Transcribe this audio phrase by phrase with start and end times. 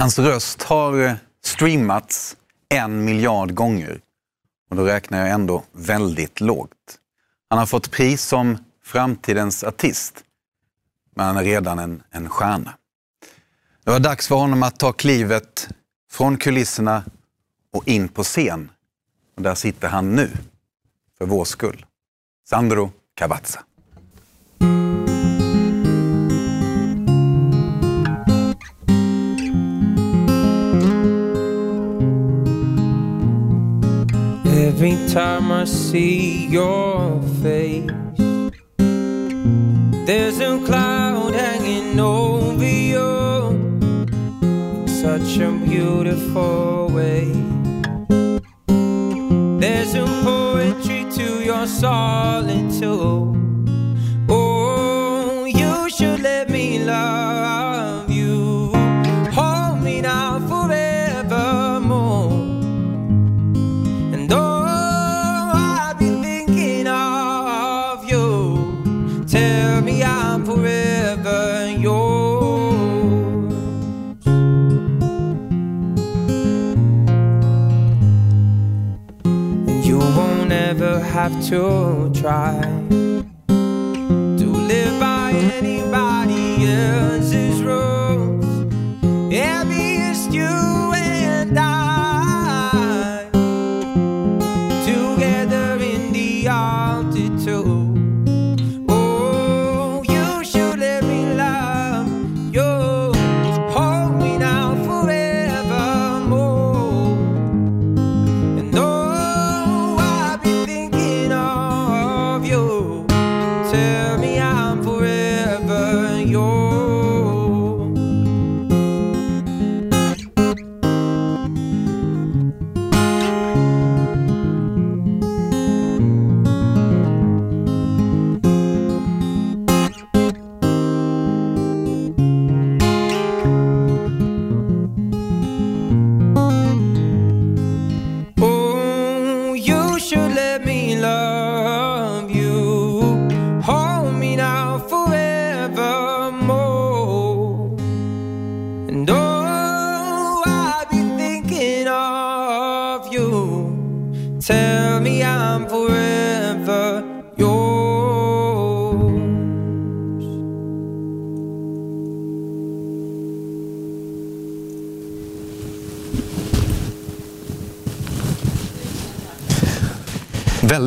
[0.00, 1.14] Hans röst har eh,
[1.44, 2.36] streamats
[2.68, 4.00] en miljard gånger
[4.70, 6.98] och då räknar jag ändå väldigt lågt.
[7.48, 10.24] Han har fått pris som framtidens artist,
[11.14, 12.74] men han är redan en, en stjärna.
[13.84, 15.68] Det var dags för honom att ta klivet
[16.10, 17.04] från kulisserna
[17.72, 18.70] och in på scen.
[19.36, 20.30] Och där sitter han nu,
[21.18, 21.86] för vår skull.
[22.48, 23.64] Sandro Cavazza.
[34.82, 37.90] Every time I see your face,
[40.06, 43.68] there's a cloud hanging over you
[44.88, 47.30] such a beautiful way.
[49.60, 53.36] There's a poetry to your solitude.
[54.30, 57.59] Oh, you should let me love
[81.22, 82.58] have to try
[83.46, 87.39] to live by anybody else's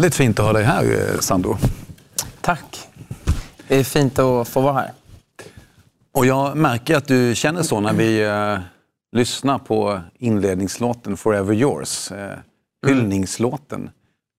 [0.03, 1.57] Väldigt fint att ha dig här, eh, Sandro.
[2.41, 2.87] Tack.
[3.67, 4.91] Det är fint att få vara här.
[6.11, 8.59] Och jag märker att du känner så när vi eh,
[9.11, 12.11] lyssnar på inledningslåten Forever Yours.
[12.11, 12.37] Eh,
[12.87, 13.89] hyllningslåten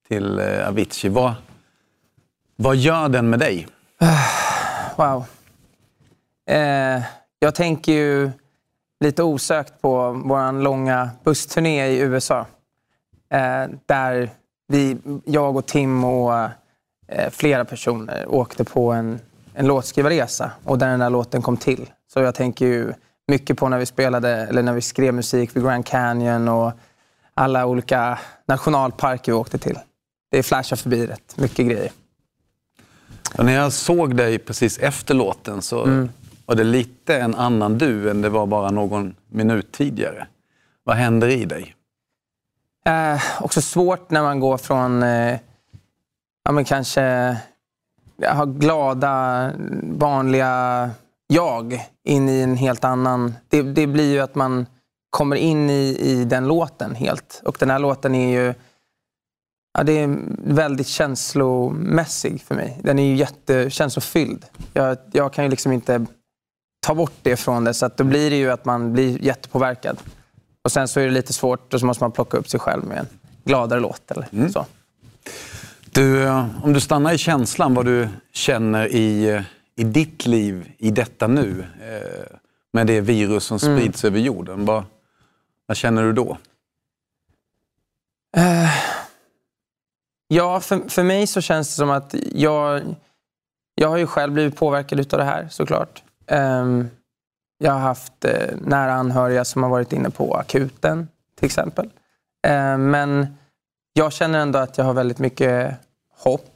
[0.09, 1.11] till eh, Avicii.
[1.11, 1.35] Vad,
[2.57, 3.67] vad gör den med dig?
[4.97, 5.25] Wow.
[6.51, 7.03] Eh,
[7.39, 8.31] jag tänker ju
[9.01, 12.47] lite osökt på vår långa bussturné i USA.
[13.33, 14.31] Eh, där
[14.69, 16.35] vi, jag och Tim och
[17.09, 19.21] eh, flera personer åkte på en,
[19.55, 21.91] en låtskrivarresa och där den där låten kom till.
[22.13, 22.93] Så jag tänker ju
[23.29, 26.73] mycket på när vi spelade, eller när vi skrev musik vid Grand Canyon och
[27.35, 29.79] alla olika nationalparker vi åkte till.
[30.31, 31.93] Det flashar förbi rätt mycket grejer.
[33.39, 36.09] Och när jag såg dig precis efter låten så
[36.47, 40.27] var det lite en annan du än det var bara någon minut tidigare.
[40.85, 41.75] Vad händer i dig?
[42.89, 45.39] Eh, också svårt när man går från eh,
[46.45, 47.37] ja, men kanske
[48.23, 49.53] ha glada,
[49.83, 50.91] vanliga
[51.27, 53.35] jag in i en helt annan...
[53.49, 54.67] Det, det blir ju att man
[55.11, 57.43] kommer in i, i den låten helt.
[57.45, 58.55] Och den här låten är ju
[59.79, 62.81] ja, det är väldigt känslomässig för mig.
[62.83, 64.45] Den är ju jättekänslofylld.
[64.73, 66.07] Jag, jag kan ju liksom inte
[66.87, 67.75] ta bort det från det.
[67.75, 69.99] Så att då blir det ju att man blir jättepåverkad.
[70.65, 72.85] Och sen så är det lite svårt och så måste man plocka upp sig själv
[72.85, 73.07] med en
[73.45, 74.11] gladare låt.
[74.11, 74.67] Eller så.
[75.91, 79.43] Du, eh, om du stannar i känslan, vad du känner i, eh,
[79.77, 82.37] i ditt liv i detta nu eh,
[82.73, 84.65] med det virus som sprids över jorden.
[84.65, 84.85] Vad,
[85.67, 86.39] vad känner du då?
[90.29, 92.83] Ja, för, för mig så känns det som att jag,
[93.75, 96.03] jag har ju själv blivit påverkad utav det här såklart.
[96.27, 96.91] Ehm,
[97.59, 101.09] jag har haft eh, nära anhöriga som har varit inne på akuten
[101.39, 101.91] till exempel.
[102.47, 103.37] Eh, men
[103.93, 105.75] jag känner ändå att jag har väldigt mycket
[106.17, 106.51] hopp.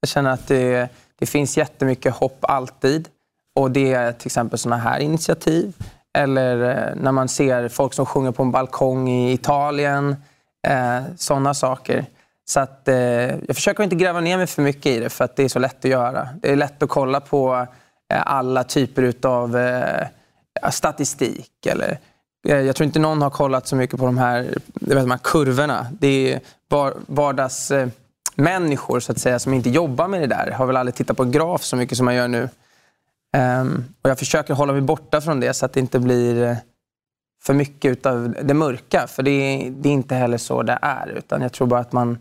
[0.00, 3.08] Jag känner att det, det finns jättemycket hopp alltid.
[3.54, 5.74] Och det är till exempel sådana här initiativ.
[6.18, 10.16] Eller eh, när man ser folk som sjunger på en balkong i Italien.
[10.66, 12.06] Eh, Sådana saker.
[12.44, 12.96] Så att, eh,
[13.46, 15.58] jag försöker inte gräva ner mig för mycket i det för att det är så
[15.58, 16.28] lätt att göra.
[16.42, 17.66] Det är lätt att kolla på
[18.12, 20.06] eh, alla typer av eh,
[20.70, 21.66] statistik.
[21.66, 21.98] Eller,
[22.48, 24.42] eh, jag tror inte någon har kollat så mycket på de här,
[24.74, 25.86] vet, de här kurvorna.
[26.00, 26.40] Det är
[27.06, 30.50] vardagsmänniskor eh, så att säga, som inte jobbar med det där.
[30.50, 32.48] Har väl aldrig tittat på en graf så mycket som man gör nu.
[33.36, 36.56] Um, och jag försöker hålla mig borta från det så att det inte blir eh,
[37.42, 39.06] för mycket av det mörka.
[39.06, 41.08] För det är, det är, inte heller så det är.
[41.08, 42.18] Utan jag tror bara att man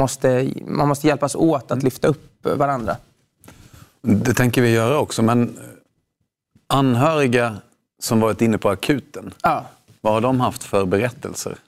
[0.00, 2.96] måste, man måste hjälpas åt att lyfta upp varandra.
[4.02, 5.58] Det tänker vi göra också, men
[6.66, 7.56] anhöriga
[8.00, 9.64] som varit inne på akuten, ja.
[10.00, 11.58] vad har de haft för berättelser?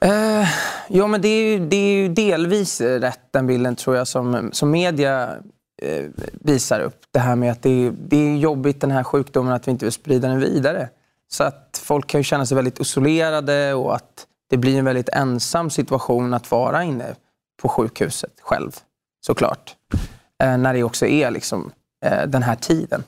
[0.00, 0.48] Eh,
[0.88, 4.50] jo, men det är, ju, det är ju delvis rätt den bilden tror jag som,
[4.52, 5.36] som media
[5.82, 7.00] eh, visar upp.
[7.10, 9.84] Det här med att det är, det är jobbigt den här sjukdomen att vi inte
[9.84, 10.88] vill sprida den vidare.
[11.28, 15.08] Så att folk kan ju känna sig väldigt isolerade och att det blir en väldigt
[15.08, 17.14] ensam situation att vara inne
[17.62, 18.70] på sjukhuset själv,
[19.26, 19.76] såklart.
[20.42, 21.72] Eh, när det också är liksom,
[22.04, 23.04] eh, den här tiden.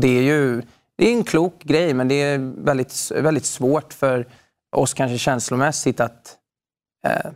[0.00, 0.62] Det är ju
[0.98, 4.26] det är en klok grej, men det är väldigt, väldigt svårt för
[4.76, 6.36] oss kanske känslomässigt att
[7.06, 7.30] eh,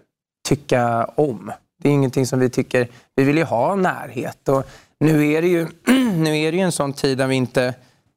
[0.49, 1.53] tycka om.
[1.83, 2.89] Det är ingenting som vi tycker...
[3.15, 4.49] Vi vill ju ha närhet.
[4.49, 4.71] Och
[5.01, 5.67] nu är det ju,
[6.17, 7.75] nu är det ju en sån tid där vi inte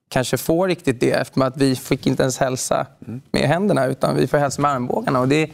[0.10, 2.88] kanske får riktigt det eftersom att vi fick inte ens hälsa
[3.32, 5.20] med händerna utan vi får hälsa med armbågarna.
[5.20, 5.50] Och det,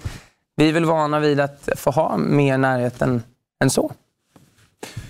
[0.55, 3.23] vi är väl vana vid att få ha mer närhet än,
[3.63, 3.91] än så.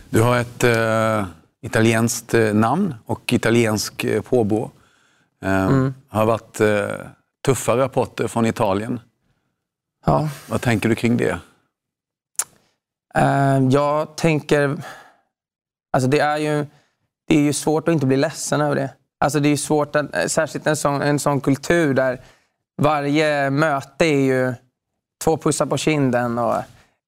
[0.10, 1.26] Du har ett äh,
[1.62, 4.72] italienskt äh, namn och italiensk äh, påbrå.
[5.42, 5.94] Det mm.
[6.10, 6.62] har varit
[7.46, 9.00] tuffa rapporter från Italien.
[10.06, 10.30] Ja.
[10.50, 11.40] Vad tänker du kring det?
[13.72, 14.84] Jag tänker...
[15.92, 16.66] Alltså det, är ju,
[17.28, 18.94] det är ju svårt att inte bli ledsen över det.
[19.20, 22.22] Alltså det är svårt, att, särskilt en sån, en sån kultur där
[22.78, 24.54] varje möte är ju
[25.24, 26.38] två pussar på kinden.
[26.38, 26.56] Och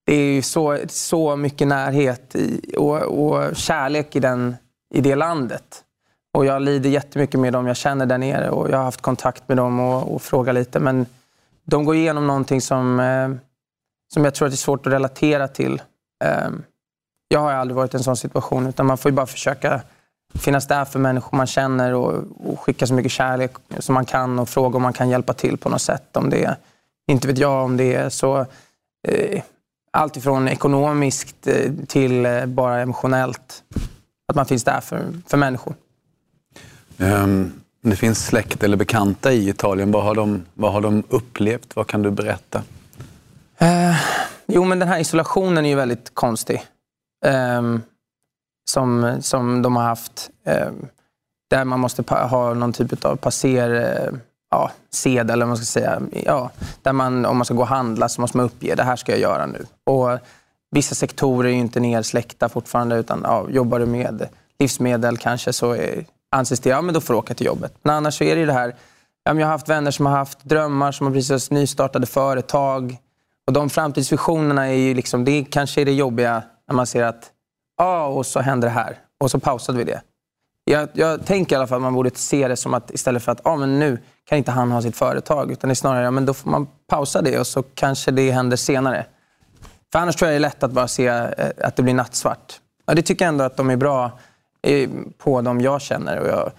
[0.05, 4.55] det är så, så mycket närhet i, och, och kärlek i, den,
[4.93, 5.83] i det landet.
[6.33, 9.47] Och jag lider jättemycket med dem jag känner där nere och jag har haft kontakt
[9.47, 10.79] med dem och, och frågat lite.
[10.79, 11.05] Men
[11.63, 13.29] de går igenom någonting som, eh,
[14.13, 15.81] som jag tror att det är svårt att relatera till.
[16.23, 16.49] Eh,
[17.27, 19.81] jag har aldrig varit i en sån situation utan man får bara försöka
[20.33, 24.39] finnas där för människor man känner och, och, skicka så mycket kärlek som man kan
[24.39, 26.17] och fråga om man kan hjälpa till på något sätt.
[26.17, 26.55] Om det är,
[27.07, 28.45] inte vet jag om det är så
[29.07, 29.41] eh,
[29.91, 33.63] allt ifrån ekonomiskt eh, till eh, bara emotionellt.
[34.27, 35.75] Att man finns där för, för människor.
[36.97, 39.91] Um, det finns släkt eller bekanta i Italien.
[39.91, 41.75] Vad har de, vad har de upplevt?
[41.75, 42.63] Vad kan du berätta?
[43.61, 43.95] Uh,
[44.47, 46.63] jo, men den här isolationen är ju väldigt konstig.
[47.25, 47.81] Um,
[48.69, 50.29] som, som de har haft.
[50.45, 50.87] Um,
[51.49, 54.11] där man måste ha någon typ av passer
[54.51, 56.01] ja, sedel, eller man ska säga.
[56.25, 56.49] Ja,
[56.81, 59.11] där man, om man ska gå och handla så måste man uppge det här ska
[59.11, 59.65] jag göra nu.
[59.83, 60.19] Och
[60.71, 64.27] vissa sektorer är ju inte nersläckta fortfarande utan ja, jobbar du med
[64.59, 67.73] livsmedel kanske så är, anses det, ja men då får du åka till jobbet.
[67.83, 68.75] Men annars så är det ju det här,
[69.23, 72.97] ja, jag har haft vänner som har haft drömmar, som har precis nystartade företag.
[73.47, 77.31] Och de framtidsvisionerna är ju liksom, det kanske är det jobbiga när man ser att,
[77.77, 78.97] ja och så händer det här.
[79.19, 80.01] Och så pausade vi det.
[80.63, 83.31] Jag, jag, tänker i alla fall att man borde se det som att istället för
[83.31, 85.51] att ah, men nu kan inte han ha sitt företag.
[85.51, 88.31] Utan det är snarare ja, men då får man pausa det och så kanske det
[88.31, 89.05] händer senare.
[89.91, 92.59] För annars tror jag det är lätt att bara se eh, att det blir nattsvart.
[92.85, 94.19] Ja, det tycker jag ändå att de är bra
[94.61, 96.19] eh, på, de jag känner.
[96.19, 96.51] Och jag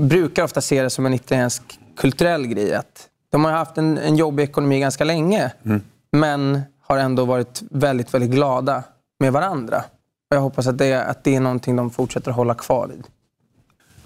[0.00, 1.62] brukar ofta se det som en italiensk
[1.96, 2.74] kulturell grej.
[2.74, 5.52] Att de har haft en, en jobbig ekonomi ganska länge.
[5.64, 5.82] Mm.
[6.12, 8.82] Men har ändå varit väldigt, väldigt glada
[9.20, 9.84] med varandra.
[10.30, 13.04] Jag hoppas att det, att det är någonting de fortsätter hålla kvar vid.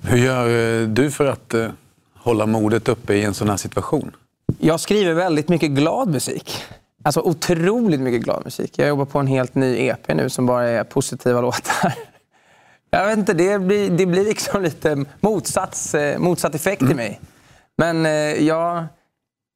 [0.02, 1.68] Hur gör eh, du för att uh,
[2.14, 4.16] hålla modet uppe i en sån här situation?
[4.58, 6.62] Jag skriver väldigt mycket glad musik.
[7.04, 8.78] Alltså otroligt mycket glad musik.
[8.78, 11.94] Jag jobbar på en helt ny EP nu som bara är positiva låtar.
[12.90, 16.92] Jag vet inte, det blir, det blir liksom lite motsats, eh, motsatt effekt mm.
[16.92, 17.20] i mig.
[17.76, 18.04] Men
[18.46, 18.84] jag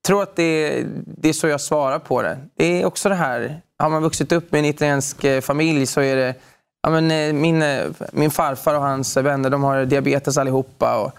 [0.07, 2.39] tror att det det är så jag svarar på det.
[2.57, 6.17] Det är också det här, har man vuxit upp med en italiensk familj så är
[6.17, 6.35] det
[6.87, 10.99] ja, men, eh, min, eh, min farfar och hans vänner de har diabetes allihopa.
[10.99, 11.13] Och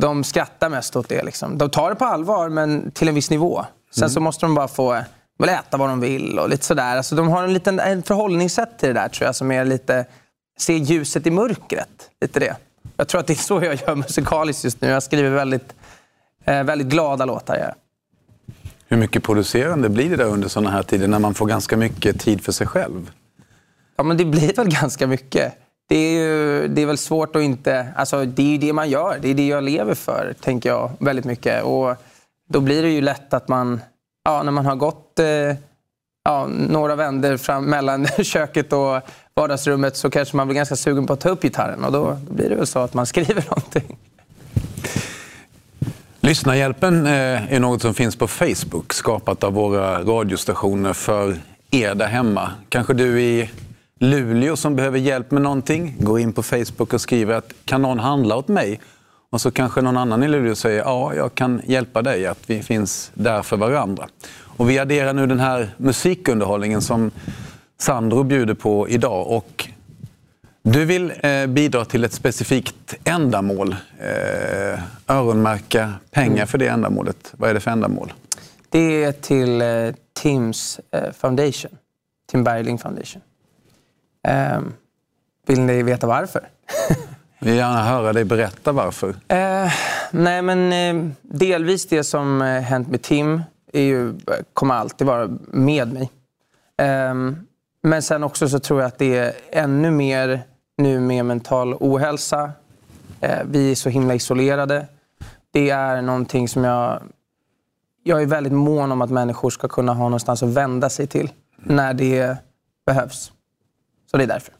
[0.00, 1.22] de skrattar mest åt det.
[1.22, 1.58] Liksom.
[1.58, 3.64] De tar det på allvar, men till en viss nivå.
[3.94, 4.10] Sen mm.
[4.10, 5.02] så måste de bara få
[5.38, 6.96] väl äta vad de vill och lite sådär.
[6.96, 10.06] Alltså, de har en liten en förhållningssätt till det där tror jag som är lite
[10.58, 12.10] se ljuset i mörkret.
[12.20, 12.56] Lite det.
[12.96, 14.88] Jag tror att det är så jag gör musikaliskt just nu.
[14.88, 15.74] Jag skriver väldigt,
[16.44, 17.56] eh, väldigt glada låtar.
[17.56, 17.74] Ja.
[18.88, 22.20] Hur mycket producerande blir det där under sådana här tider när man får ganska mycket
[22.20, 23.10] tid för sig själv?
[23.98, 25.54] Ja, men det blir väl ganska mycket.
[25.88, 27.86] det är ju det är väl svårt att inte...
[27.96, 29.18] Alltså, det är ju det man gör.
[29.22, 31.64] Det är det jag lever för, tänker jag väldigt mycket.
[31.64, 31.94] Och
[32.48, 33.80] då blir det ju lätt att man,
[34.24, 35.26] ja, när man har gått eh,
[36.24, 39.00] ja, några vänder fram mellan köket och
[39.34, 41.84] vardagsrummet så kanske man blir ganska sugen på att ta upp gitarren.
[41.84, 43.96] Och då, då blir det väl så att man skriver någonting.
[46.20, 51.36] Lyssnarhjälpen eh, är något som finns på Facebook, skapat av våra radiostationer för
[51.70, 52.50] er där hemma.
[52.68, 53.50] Kanske du i
[53.98, 57.98] Luleå som behöver hjälp med någonting, går in på Facebook och skriver att kan någon
[57.98, 58.80] handla åt mig?
[59.30, 62.62] Och så kanske någon annan i Luleå säger ja, jag kan hjälpa dig, att vi
[62.62, 64.08] finns där för varandra.
[64.40, 67.10] Och vi adderar nu den här musikunderhållningen som
[67.78, 69.26] Sandro bjuder på idag.
[69.26, 69.68] Och
[70.62, 77.34] du vill eh, bidra till ett specifikt ändamål, eh, öronmärka pengar för det ändamålet.
[77.36, 78.12] Vad är det för ändamål?
[78.68, 79.68] Det är till eh,
[80.20, 81.70] Tims eh, Foundation,
[82.30, 83.22] Tim Bergling Foundation.
[84.56, 84.72] Um,
[85.46, 86.48] vill ni veta varför?
[87.38, 89.08] Vi vill gärna höra dig berätta varför.
[89.08, 89.72] Uh,
[90.10, 94.14] nej, men uh, delvis det som uh, hänt med Tim är ju,
[94.52, 96.10] kommer alltid vara med mig.
[97.10, 97.46] Um,
[97.82, 100.42] men sen också så tror jag att det är ännu mer
[100.76, 102.52] nu med mental ohälsa.
[103.24, 104.86] Uh, vi är så himla isolerade.
[105.50, 107.02] Det är någonting som jag...
[108.02, 111.30] Jag är väldigt mån om att människor ska kunna ha någonstans att vända sig till
[111.56, 112.36] när det
[112.86, 113.32] behövs.
[114.10, 114.54] Så det är därför.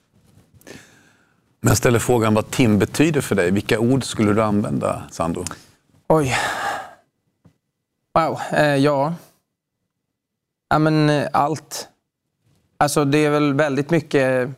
[1.61, 3.51] Men jag ställer frågan vad Tim betyder för dig.
[3.51, 5.45] Vilka ord skulle du använda, Sandro?
[6.09, 6.35] Oj.
[8.15, 8.41] Wow.
[8.53, 9.15] Eh, ja.
[10.69, 11.89] Ja, men eh, allt.
[12.77, 14.51] Alltså, det är väl väldigt mycket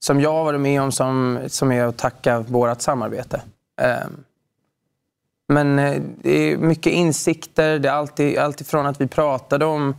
[0.00, 3.42] som jag har varit med om som, som är att tacka vårt samarbete.
[3.80, 4.06] Eh,
[5.48, 7.78] men eh, det är mycket insikter.
[7.78, 9.94] Det är alltid, alltifrån att vi pratade om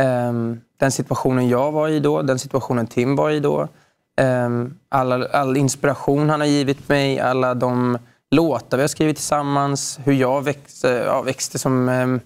[0.00, 0.32] eh,
[0.76, 3.68] den situationen jag var i då, den situationen Tim var i då.
[4.16, 7.98] Ehm, all, all inspiration han har givit mig, alla de
[8.30, 12.16] låtar vi har skrivit tillsammans, hur jag växte, ja, växte som eh,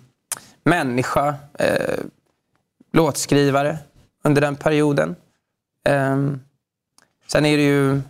[0.64, 1.98] människa, eh,
[2.92, 3.78] låtskrivare
[4.24, 5.16] under den perioden.
[5.84, 6.16] Eh,
[7.26, 8.00] sen är det ju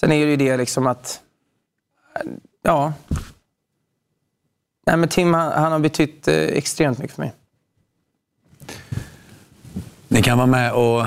[0.00, 1.20] sen är det, ju det liksom att...
[2.62, 2.92] Ja.
[4.86, 7.34] Nej, men Tim han, han har betytt eh, extremt mycket för mig.
[10.08, 11.06] Ni kan vara med och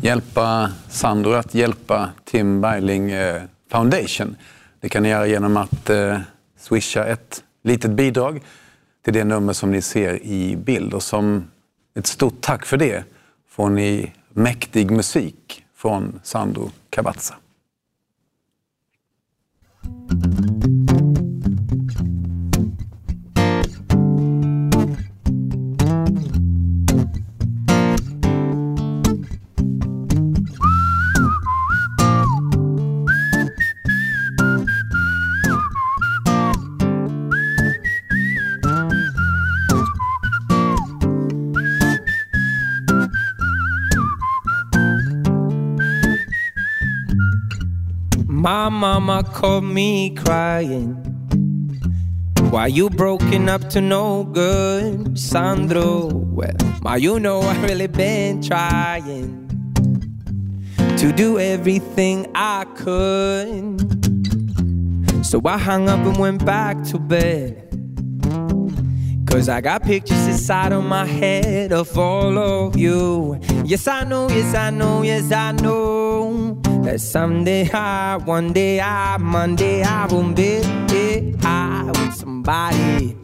[0.00, 4.36] hjälpa Sandro att hjälpa Tim Bergling eh, Foundation.
[4.80, 6.20] Det kan ni göra genom att eh,
[6.58, 8.42] swisha ett litet bidrag
[9.04, 10.94] till det nummer som ni ser i bild.
[10.94, 11.50] Och som
[11.94, 13.04] ett stort tack för det
[13.48, 17.34] får ni mäktig musik från Sandro Cavazza.
[48.76, 50.94] Mama caught me crying.
[52.50, 56.08] Why you broken up to no good, Sandro?
[56.12, 59.48] Well, ma, you know I really been trying
[60.98, 63.80] to do everything I could.
[65.24, 67.62] So I hung up and went back to bed.
[69.26, 73.40] Cause I got pictures inside of my head of all of you.
[73.64, 76.62] Yes, I know, yes, I know, yes, I know.
[76.86, 80.62] That someday I, one day I, Monday I will be
[81.42, 83.16] high with somebody.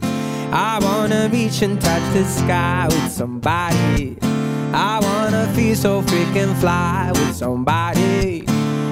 [0.51, 4.17] I wanna reach and touch the sky with somebody.
[4.73, 8.43] I wanna feel so freaking fly with somebody.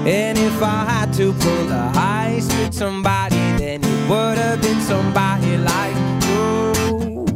[0.08, 4.80] And if I had to pull a heist with somebody, then it would have been
[4.80, 5.98] somebody like
[6.30, 7.28] you.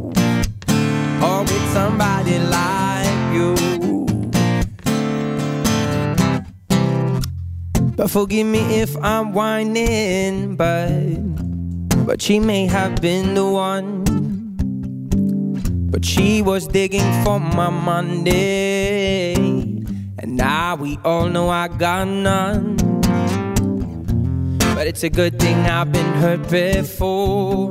[1.22, 2.75] Or with somebody like
[7.96, 10.90] But forgive me if I'm whining, but
[12.06, 14.04] but she may have been the one.
[15.90, 19.34] But she was digging for my Monday,
[20.20, 22.76] and now we all know I got none.
[24.76, 27.70] But it's a good thing I've been hurt before,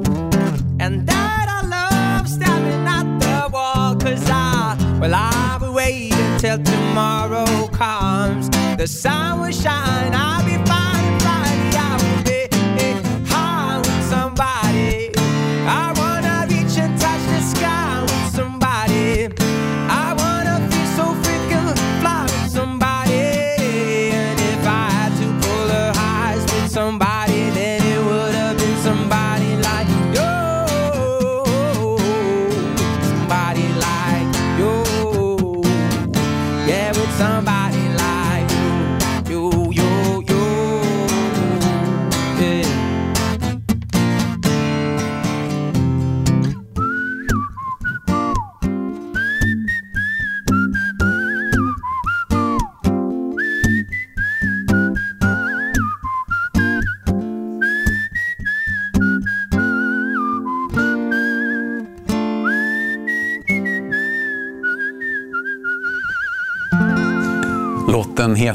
[0.80, 5.44] and that I love staring at the wall, cause I, well, I
[5.84, 10.12] wait until tomorrow comes the sun will shine.
[10.14, 10.83] I'll be fine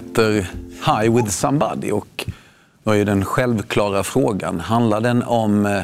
[0.10, 0.48] heter
[0.86, 2.26] High with somebody och
[2.84, 5.84] då är ju den självklara frågan, handlar den om eh,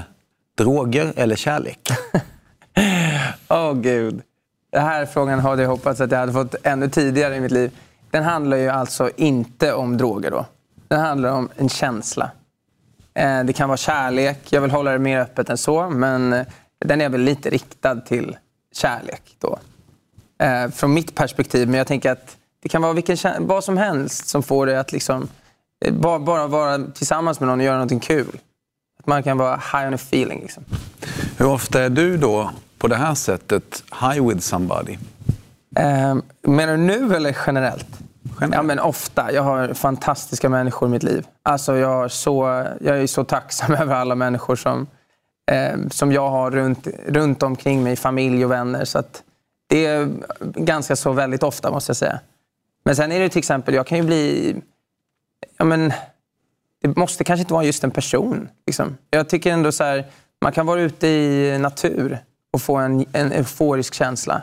[0.58, 1.80] droger eller kärlek?
[3.50, 4.22] Åh oh, gud.
[4.72, 7.72] Den här frågan hade jag hoppats att jag hade fått ännu tidigare i mitt liv.
[8.12, 10.46] Den handlar ju alltså inte om droger då.
[10.88, 12.32] Den handlar om en känsla.
[13.14, 14.40] Eh, det kan vara kärlek.
[14.50, 15.90] Jag vill hålla det mer öppet än så.
[15.90, 16.46] Men eh,
[16.80, 18.38] den är väl lite riktad till
[18.74, 19.60] kärlek då.
[20.46, 21.68] Eh, från mitt perspektiv.
[21.68, 24.92] Men jag tänker att det kan vara vilken, vad som helst som får dig att
[24.92, 25.28] liksom,
[25.92, 28.40] bara, bara vara tillsammans med någon och göra någonting kul.
[29.00, 30.42] Att man kan vara high on a feeling.
[30.42, 30.64] Liksom.
[31.38, 34.98] Hur ofta är du då på det här sättet high with somebody?
[35.76, 37.88] Eh, menar du nu eller generellt?
[38.42, 38.56] generellt?
[38.56, 39.32] Ja, men ofta.
[39.32, 41.28] Jag har fantastiska människor i mitt liv.
[41.44, 44.88] Alltså, jag, så, jag är så tacksam över alla människor som,
[45.52, 48.86] eh, som jag har runt, runt omkring mig, familj och vänner.
[48.86, 49.04] Så
[49.68, 52.20] det är ganska så väldigt ofta, måste jag säga.
[52.86, 54.56] Men sen är det till exempel, jag kan ju bli...
[55.58, 55.94] Ja, men,
[56.82, 58.50] det måste kanske inte vara just en person.
[58.66, 58.98] Liksom.
[59.10, 60.06] Jag tycker ändå så här,
[60.42, 62.20] man kan vara ute i natur
[62.54, 64.42] och få en, en euforisk känsla.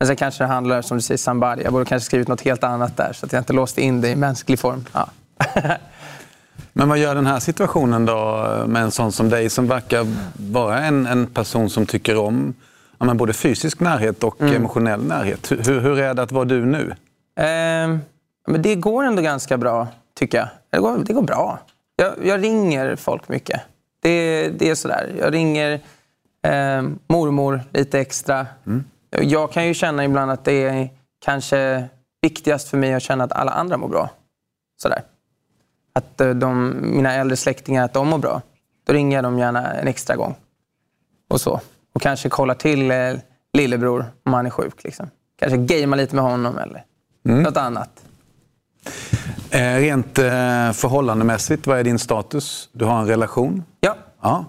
[0.00, 1.62] Men sen kanske det handlar, som du säger, somebody.
[1.62, 4.08] Jag borde kanske skrivit något helt annat där så att jag inte låste in det
[4.08, 4.84] i mänsklig form.
[4.92, 5.08] Ja.
[6.72, 10.06] Men vad gör den här situationen då med en sån som dig som verkar
[10.52, 12.54] vara en, en person som tycker om
[12.98, 14.54] ja, både fysisk närhet och mm.
[14.54, 15.50] emotionell närhet?
[15.50, 16.94] Hur, hur är det att vara du nu?
[17.36, 17.98] Eh,
[18.46, 20.48] men det går ändå ganska bra, tycker jag.
[20.70, 21.58] Det går, det går bra.
[21.96, 23.60] Jag, jag ringer folk mycket.
[24.02, 25.14] Det, det är sådär.
[25.18, 25.72] Jag ringer
[26.42, 28.46] eh, mormor lite extra.
[28.66, 28.84] Mm.
[29.10, 30.88] Jag kan ju känna ibland att det är
[31.24, 31.88] kanske
[32.22, 34.10] viktigast för mig att känna att alla andra mår bra.
[34.76, 35.02] Sådär.
[35.92, 38.42] Att eh, de, mina äldre släktingar, att de mår bra.
[38.86, 40.34] Då ringer jag dem gärna en extra gång.
[41.28, 41.60] Och så.
[41.94, 43.14] Och kanske kollar till eh,
[43.52, 44.84] lillebror om han är sjuk.
[44.84, 45.10] Liksom.
[45.38, 46.84] Kanske gamea lite med honom eller
[47.30, 47.42] mm.
[47.42, 47.90] något annat.
[49.50, 52.68] Eh, rent eh, förhållandemässigt, vad är din status?
[52.72, 53.64] Du har en relation?
[53.80, 53.96] Ja.
[54.22, 54.44] ja.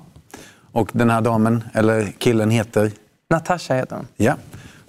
[0.71, 2.91] Och den här damen, eller killen, heter?
[3.29, 4.07] Natasha heter hon.
[4.15, 4.35] Ja.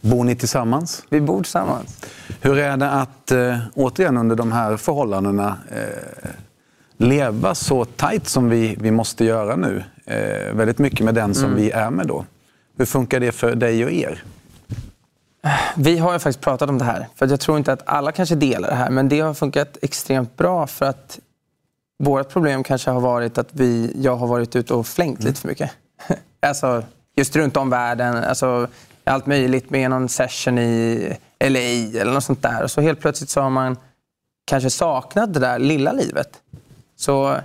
[0.01, 1.03] Bor ni tillsammans?
[1.09, 2.07] Vi bor tillsammans.
[2.41, 6.31] Hur är det att, eh, återigen under de här förhållandena, eh,
[6.97, 9.85] leva så tajt som vi, vi måste göra nu?
[10.05, 11.57] Eh, väldigt mycket med den som mm.
[11.57, 12.25] vi är med då.
[12.79, 14.23] Hur funkar det för dig och er?
[15.77, 17.09] Vi har ju faktiskt pratat om det här.
[17.15, 18.91] För Jag tror inte att alla kanske delar det här.
[18.91, 21.19] Men det har funkat extremt bra för att
[21.99, 25.29] vårt problem kanske har varit att vi, jag har varit ute och flängt mm.
[25.29, 25.71] lite för mycket.
[26.41, 26.83] alltså,
[27.17, 28.17] just runt om världen.
[28.17, 28.69] Alltså,
[29.05, 31.59] allt möjligt med någon session i LA
[32.01, 32.63] eller något sånt där.
[32.63, 33.77] Och så helt plötsligt så har man
[34.47, 36.41] kanske saknat det där lilla livet.
[36.97, 37.37] Så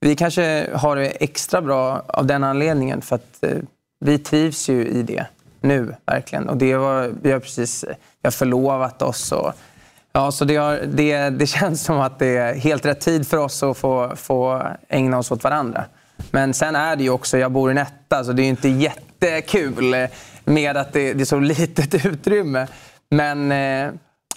[0.00, 3.02] vi kanske har det extra bra av den anledningen.
[3.02, 3.58] För att eh,
[4.00, 5.26] vi trivs ju i det
[5.60, 6.48] nu, verkligen.
[6.48, 9.32] Och det var, vi har precis vi har förlovat oss.
[9.32, 9.52] Och,
[10.12, 13.36] ja, så det, har, det, det känns som att det är helt rätt tid för
[13.36, 15.84] oss att få, få ägna oss åt varandra.
[16.30, 18.50] Men sen är det ju också, jag bor i en etta, så det är ju
[18.50, 20.08] inte jättekul
[20.44, 22.66] med att det, det är så litet utrymme.
[23.10, 23.92] Men, eh,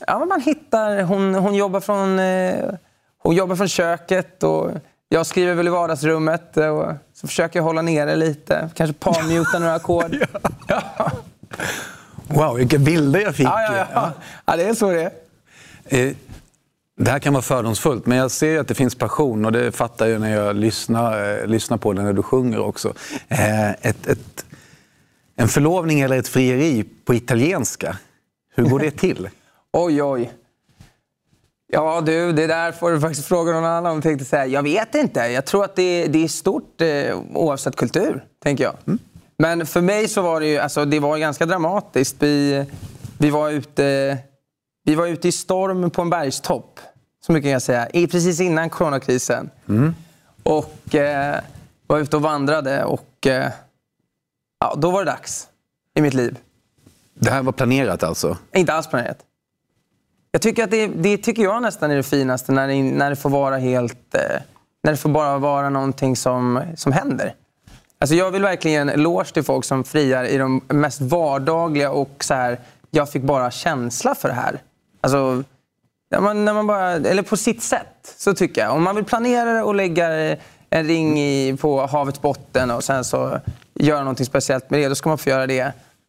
[0.08, 2.74] ja, man hittar, hon, hon, jobbar från, eh,
[3.18, 4.72] hon jobbar från köket och
[5.14, 6.58] jag skriver väl i vardagsrummet.
[6.58, 8.70] Och så försöker jag hålla nere lite.
[8.76, 10.16] Kanske parmuta några ackord.
[10.68, 11.12] ja.
[12.28, 13.46] Wow, vilka bilder jag fick.
[13.46, 14.12] Ja, ja, ja.
[14.46, 15.12] ja det är så det är.
[16.08, 16.14] Eh,
[16.98, 20.08] det här kan vara fördomsfullt, men jag ser att det finns passion och det fattar
[20.08, 22.94] jag när jag lyssnar, eh, lyssnar på det när du sjunger också.
[23.28, 24.46] Eh, ett, ett,
[25.36, 27.98] en förlovning eller ett frieri på italienska,
[28.56, 29.30] hur går det till?
[29.72, 30.32] oj, oj.
[31.74, 34.02] Ja du, det där får du faktiskt fråga någon annan om.
[34.02, 34.46] Tänkte säga.
[34.46, 35.20] Jag vet inte.
[35.20, 38.76] Jag tror att det, det är stort eh, oavsett kultur, tänker jag.
[38.88, 39.00] Mm.
[39.38, 42.16] Men för mig så var det ju, alltså, det var ganska dramatiskt.
[42.20, 42.66] Vi,
[43.18, 44.18] vi, var ute,
[44.84, 46.80] vi var ute i storm på en bergstopp,
[47.26, 49.50] så mycket kan jag säga, precis innan coronakrisen.
[49.70, 49.96] Mm.
[50.44, 51.40] Och eh,
[51.88, 53.52] var ute och vandrade och eh,
[54.60, 55.48] ja, då var det dags
[55.96, 56.38] i mitt liv.
[57.14, 58.38] Det här var planerat alltså?
[58.54, 59.18] Inte alls planerat.
[60.32, 63.16] Jag tycker att det, det tycker jag nästan är det finaste, när det, när det
[63.16, 64.16] får vara helt...
[64.16, 64.42] Eh,
[64.84, 67.36] när det får bara vara någonting som, som händer.
[68.00, 71.92] Alltså jag vill verkligen ge en eloge till folk som friar i de mest vardagliga
[71.92, 72.60] och så här,
[72.92, 74.62] jag fick bara känsla för det här.
[75.02, 75.44] Alltså,
[76.12, 78.74] när man, när man bara, eller på sitt sätt, så tycker jag.
[78.74, 80.38] Om man vill planera det och lägga eh,
[80.70, 83.40] en ring i, på havets botten och sen så
[83.74, 85.64] göra någonting speciellt med det, då ska man få göra det.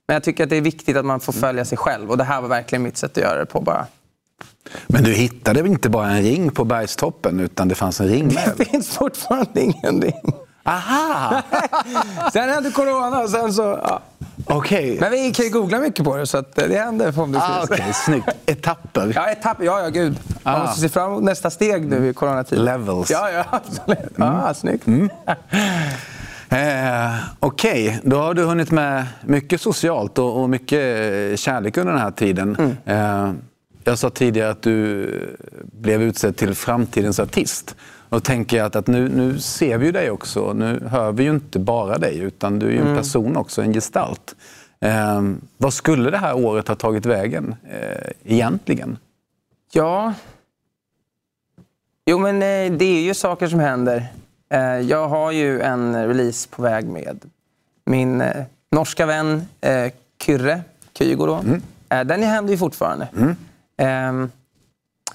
[0.07, 2.25] Men jag tycker att det är viktigt att man får följa sig själv och det
[2.25, 3.61] här var verkligen mitt sätt att göra det på.
[3.61, 3.87] bara.
[4.87, 8.53] Men du hittade inte bara en ring på bergstoppen utan det fanns en ring med?
[8.57, 10.33] Det finns fortfarande ingen ring.
[10.65, 11.43] Aha!
[12.33, 13.63] sen hände corona och sen så...
[13.83, 14.03] Ja.
[14.47, 15.01] Okay.
[15.01, 17.51] Men vi kan ju googla mycket på det så att det händer förhoppningsvis.
[17.51, 17.93] Ah, okay.
[17.93, 18.29] Snyggt.
[18.47, 19.13] Etapper.
[19.15, 19.65] Ja, etapper.
[19.65, 20.19] Ja, ja, gud.
[20.43, 22.65] Man måste se fram emot nästa steg nu i coronatiden.
[22.65, 23.11] Levels.
[23.11, 24.13] Ja, ja, absolut.
[24.17, 24.89] Ja, snyggt.
[26.49, 30.79] Eh, Okej, då har du hunnit med mycket socialt och, och mycket
[31.41, 32.77] kärlek under den här tiden.
[32.85, 33.33] Eh,
[33.85, 37.77] jag sa tidigare att du blev utsedd till framtidens artist.
[38.09, 40.53] Och tänker jag att, att nu, nu ser vi ju dig också.
[40.53, 43.73] Nu hör vi ju inte bara dig, utan du är ju en person också, en
[43.73, 44.35] gestalt.
[44.81, 45.23] Eh,
[45.57, 48.99] vad skulle det här året ha tagit vägen eh, egentligen?
[49.73, 50.15] Ja.
[52.07, 54.07] Jo, men eh, det är ju saker som händer.
[54.51, 57.21] Eh, jag har ju en release på väg med
[57.85, 59.93] min eh, norska vän eh,
[60.23, 60.63] Kyrre
[60.99, 61.27] Kygo.
[61.27, 61.45] Då.
[61.89, 63.09] Eh, den händer ju fortfarande.
[63.83, 64.31] Ehm,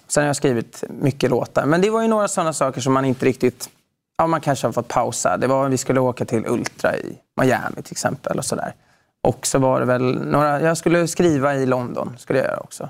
[0.07, 1.65] sen har jag skrivit mycket låtar.
[1.65, 3.69] Men det var ju några sådana saker som man inte riktigt...
[4.17, 5.37] Ja, man kanske har fått pausa.
[5.37, 8.37] Det var vi skulle åka till Ultra i Miami till exempel.
[8.37, 8.73] Och sådär.
[9.21, 10.61] Och så var det väl några...
[10.61, 12.15] Jag skulle skriva i London.
[12.17, 12.89] skulle jag göra också.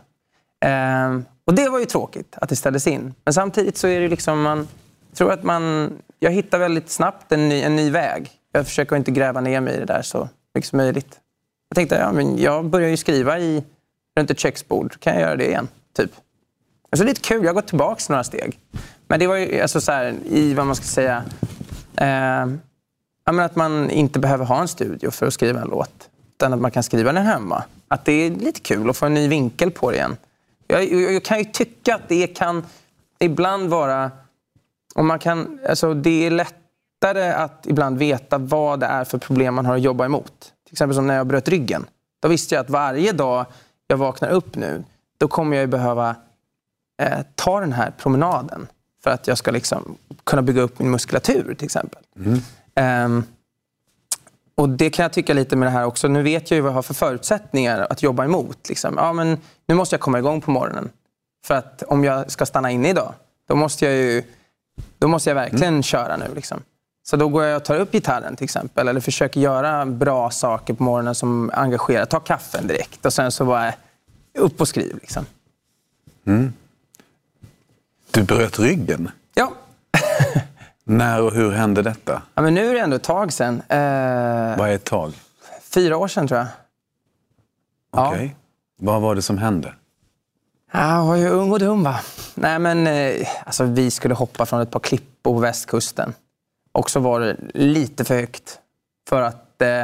[0.65, 3.13] Ehm, och det var ju tråkigt att det ställdes in.
[3.23, 4.41] Men samtidigt så är det liksom...
[4.41, 4.67] Man,
[5.09, 5.93] jag tror att man...
[6.19, 8.31] Jag hittar väldigt snabbt en ny, en ny väg.
[8.51, 11.19] Jag försöker inte gräva ner mig i det där så mycket som möjligt.
[11.69, 13.63] Jag tänkte, ja, men jag börjar ju skriva i,
[14.17, 14.99] runt ett köksbord.
[14.99, 15.67] Kan jag göra det igen?
[15.97, 16.11] Typ.
[16.91, 17.43] Alltså, det är lite kul.
[17.43, 18.59] Jag har gått tillbaka några steg.
[19.07, 21.23] Men det var ju alltså, så här, i vad man ska säga...
[21.95, 22.47] Eh,
[23.25, 26.09] ja, att man inte behöver ha en studio för att skriva en låt.
[26.35, 27.63] Utan att man kan skriva den hemma.
[27.87, 30.17] Att det är lite kul att få en ny vinkel på det igen.
[30.67, 32.65] Jag, jag, jag kan ju tycka att det kan
[33.19, 34.11] ibland vara...
[34.95, 39.53] Om man kan, alltså det är lättare att ibland veta vad det är för problem
[39.55, 40.53] man har att jobba emot.
[40.65, 41.85] Till exempel som när jag bröt ryggen.
[42.21, 43.45] Då visste jag att varje dag
[43.87, 44.83] jag vaknar upp nu,
[45.17, 46.15] då kommer jag ju behöva
[47.01, 48.67] eh, ta den här promenaden.
[49.03, 52.03] För att jag ska liksom kunna bygga upp min muskulatur till exempel.
[52.75, 53.23] Ehm,
[54.55, 56.07] och Det kan jag tycka lite med det här också.
[56.07, 58.69] Nu vet jag ju vad jag har för förutsättningar att jobba emot.
[58.69, 58.93] Liksom.
[58.97, 60.89] Ja, men nu måste jag komma igång på morgonen.
[61.45, 63.13] För att om jag ska stanna inne idag,
[63.47, 64.23] då måste jag ju
[64.97, 66.25] då måste jag verkligen köra nu.
[66.35, 66.61] Liksom.
[67.09, 68.87] Så då går jag och tar upp gitarren till exempel.
[68.87, 72.05] Eller försöker göra bra saker på morgonen som engagerar.
[72.05, 73.73] Ta kaffen direkt och sen så bara
[74.37, 74.97] upp och skriv.
[75.01, 75.25] Liksom.
[78.11, 79.11] Du bröt ryggen.
[79.33, 79.51] Ja.
[80.83, 82.21] När och hur hände detta?
[82.33, 83.61] ja, men nu är det ändå ett tag sedan.
[83.69, 83.77] Eh,
[84.57, 85.13] Vad är ett tag?
[85.61, 86.47] fyra år sedan tror jag.
[87.93, 88.09] Ja.
[88.09, 88.35] Okej.
[88.79, 89.73] Vad var det som hände?
[90.71, 91.99] Ja, jag var ju ung och dum va.
[92.35, 96.13] Nej men eh, alltså, vi skulle hoppa från ett par klippor på västkusten.
[96.77, 98.59] Och så var det lite för högt.
[99.09, 99.83] För att eh,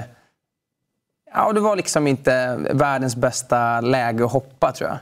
[1.34, 4.98] ja, det var liksom inte världens bästa läge att hoppa tror jag.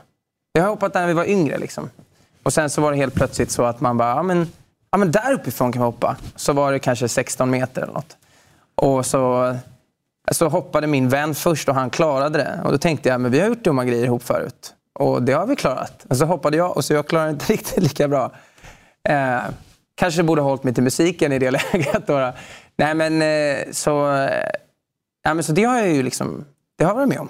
[0.52, 1.90] Jag har hoppat när vi var yngre liksom.
[2.42, 4.52] Och sen så var det helt plötsligt så att man bara, ja men,
[4.90, 6.16] ja, men där uppifrån kan vi hoppa.
[6.36, 8.16] Så var det kanske 16 meter eller något.
[8.74, 9.56] Och så,
[10.30, 12.60] så hoppade min vän först och han klarade det.
[12.64, 14.74] Och då tänkte jag, men vi har gjort dumma grejer ihop förut.
[14.94, 16.06] Och det har vi klarat.
[16.08, 18.32] Och så hoppade jag och så jag klarade inte riktigt lika bra.
[19.08, 19.40] Eh,
[20.02, 22.06] kanske borde ha hållit mig till musiken i det läget.
[22.06, 22.32] Då.
[22.76, 24.30] Nej men eh, så, eh,
[25.22, 26.44] ja, men så det har jag ju liksom,
[26.78, 27.28] det har jag varit med om.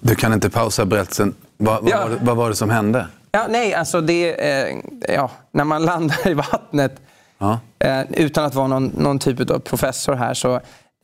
[0.00, 1.34] Du kan inte pausa berättelsen.
[1.56, 2.02] Vad, vad, Ja.
[2.02, 3.06] var, det, vad var det som hände?
[3.32, 4.50] Ja, nej, alltså det...
[4.50, 4.76] Eh,
[5.08, 7.00] ja, när man landar i vattnet
[7.38, 7.60] Ja.
[7.78, 10.54] eh, utan att vara någon, någon typ av professor här så...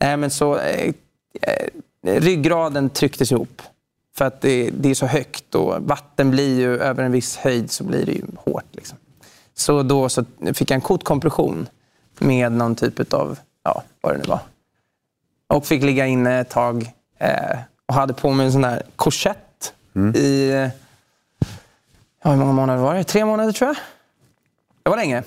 [0.01, 0.93] Eh, men så eh,
[1.41, 1.67] eh,
[2.21, 3.61] ryggraden trycktes ihop.
[4.15, 7.71] För att det, det är så högt och vatten blir ju över en viss höjd
[7.71, 8.65] så blir det ju hårt.
[8.71, 8.97] Liksom.
[9.55, 11.67] Så då så fick jag en kotkompression
[12.19, 14.39] med någon typ av, ja, vad det nu var.
[15.47, 19.73] Och fick ligga inne ett tag eh, och hade på mig en sån här korsett
[20.15, 20.69] i eh,
[22.23, 23.03] Ja, hur många månader var det?
[23.03, 23.77] Tre månader tror jag.
[24.83, 25.23] Det var länge.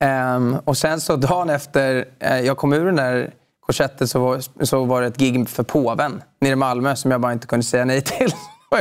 [0.00, 4.64] Ehm, och sen så dagen efter eh, jag kom ur den där korsetten så var,
[4.64, 7.64] så var det ett gig för påven nere i Malmö som jag bara inte kunde
[7.64, 8.34] säga nej till.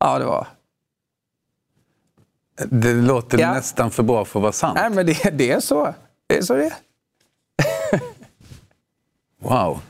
[0.00, 0.46] ja, det var...
[2.56, 3.52] Det låter Ja.
[3.54, 4.78] nästan för bra för att vara sant.
[4.80, 5.94] Nej, men det, det är så.
[6.26, 6.72] Det är så det är.
[9.42, 9.80] Wow.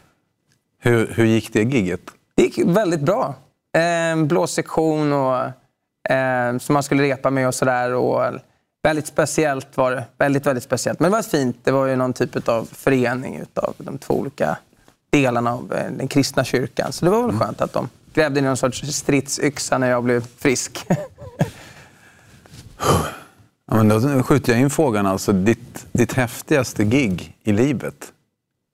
[0.80, 2.00] Hur, hur gick det gigget?
[2.34, 3.34] Det gick väldigt bra.
[3.76, 5.36] Eh, blåsektion och,
[6.12, 7.92] eh, som man skulle repa med och sådär.
[7.94, 8.32] Och
[8.82, 10.04] Väldigt speciellt var det.
[10.18, 11.00] Väldigt, väldigt speciellt.
[11.00, 11.56] Men det var fint.
[11.62, 14.56] Det var ju någon typ av förening av de två olika
[15.10, 16.92] delarna av eh, den kristna kyrkan.
[16.92, 20.26] Så det var väl skönt att de grävde in någon sorts stridsyxa när jag blev
[20.38, 20.86] frisk.
[23.66, 25.06] Ja, men då skjuter jag in frågan.
[25.06, 28.12] Alltså, ditt, ditt häftigaste gig i livet,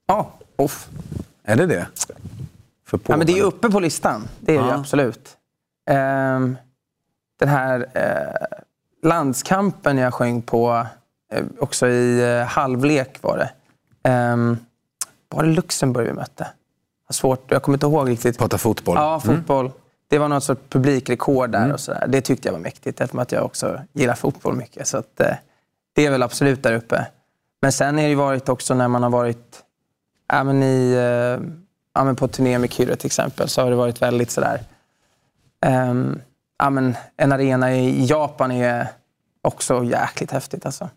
[0.07, 0.87] Ja, off.
[1.43, 1.87] är det det?
[2.87, 4.27] För Ja, men det är uppe på listan.
[4.39, 4.73] Det är det Ja.
[4.75, 5.37] absolut.
[5.89, 6.57] Ehm,
[7.39, 8.57] den här eh,
[9.09, 10.85] landskampen jag sjöng på,
[11.33, 13.51] eh, också i eh, halvlek var det.
[14.09, 14.57] Ehm,
[15.29, 16.47] var det Luxemburg vi mötte?
[17.09, 18.37] Svårt, jag kommer inte ihåg riktigt.
[18.37, 18.95] Prata fotboll.
[18.97, 19.71] Ja, fotboll.
[20.11, 21.73] Det var något sorts publikrekord där.
[21.73, 22.07] och så där.
[22.07, 24.87] Det tyckte jag var mäktigt eftersom att jag också gillar fotboll mycket.
[24.87, 25.35] Så att, eh,
[25.93, 27.07] det är väl absolut där uppe.
[27.61, 29.63] Men sen har det varit också när man har varit
[30.27, 31.47] ja, men i, eh,
[31.93, 34.63] ja, men på turné med Kyrre till exempel, så har det varit väldigt sådär...
[35.65, 36.21] Um,
[36.59, 38.87] ja, men en arena i Japan är
[39.41, 40.65] också jäkligt häftigt.
[40.65, 40.89] Alltså.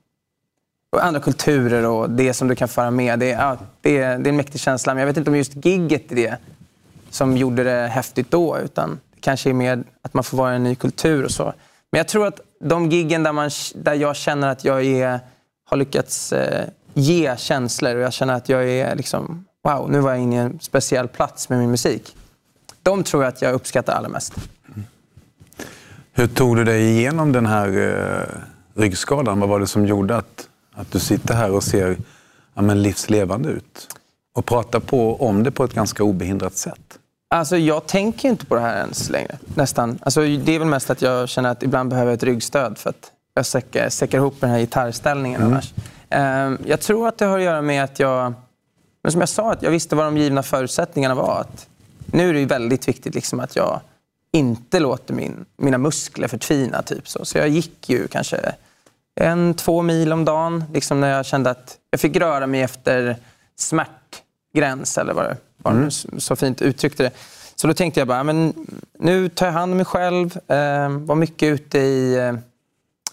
[0.93, 3.19] Och andra kulturer och det som du kan föra med.
[3.19, 4.95] Det, ja, det, är, det är en mäktig känsla.
[4.95, 6.39] Men jag vet inte om just gigget är det
[7.15, 8.59] som gjorde det häftigt då.
[8.59, 11.45] Utan det kanske är mer att man får vara i en ny kultur och så.
[11.93, 15.21] Men jag tror att de giggen där, man, där jag känner att jag är,
[15.65, 20.11] har lyckats eh, ge känslor och jag känner att jag är liksom, wow, nu var
[20.11, 22.17] jag inne i en speciell plats med min musik.
[22.83, 24.35] De tror jag att jag uppskattar allra mest.
[24.69, 24.85] Mm.
[26.13, 29.41] Hur tog du dig igenom den här eh, ryggskadan?
[29.41, 31.97] Vad var det som gjorde att, att du sitter här och ser
[32.55, 33.89] ja, men livslevande ut?
[34.35, 36.99] Och pratar på, om det på ett ganska obehindrat sätt?
[37.35, 39.39] Alltså, jag tänker inte på det här ens längre.
[39.55, 39.99] Nästan.
[40.03, 42.91] Alltså, det är väl mest att jag känner att ibland behöver jag ett ryggstöd för
[42.91, 45.53] att jag säckar, säckar ihop den här gitarrställningen mm.
[45.53, 45.75] annars.
[46.11, 48.35] Um, jag tror att det har att göra med att jag...
[49.03, 51.41] Men som jag sa, att jag visste vad de givna förutsättningarna var.
[51.41, 51.69] Att
[52.07, 53.81] nu är det väldigt viktigt liksom att jag
[54.33, 56.83] inte låter min, mina muskler förtvina.
[56.83, 57.25] Typ så.
[57.25, 58.53] så jag gick ju kanske
[59.21, 63.17] en, två mil om dagen liksom när jag kände att jag fick röra mig efter
[63.57, 65.91] smärtgräns, eller vad det var mm.
[66.19, 67.11] så fint uttryckte det.
[67.55, 68.55] Så då tänkte jag bara, men
[68.99, 70.37] nu tar jag hand om mig själv.
[70.51, 72.35] Eh, var mycket ute i, eh,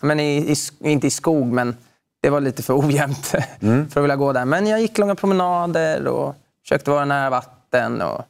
[0.01, 0.55] men i, i,
[0.91, 1.75] inte i skog, men
[2.21, 3.89] det var lite för ojämnt mm.
[3.89, 4.45] för att vilja gå där.
[4.45, 8.01] Men jag gick långa promenader och försökte vara nära vatten.
[8.01, 8.21] Och,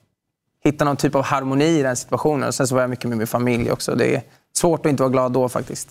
[0.64, 2.48] hitta någon typ av harmoni i den situationen.
[2.48, 3.96] Och sen så var jag mycket med min familj också.
[3.96, 4.22] Det är
[4.54, 5.90] svårt att inte vara glad då faktiskt.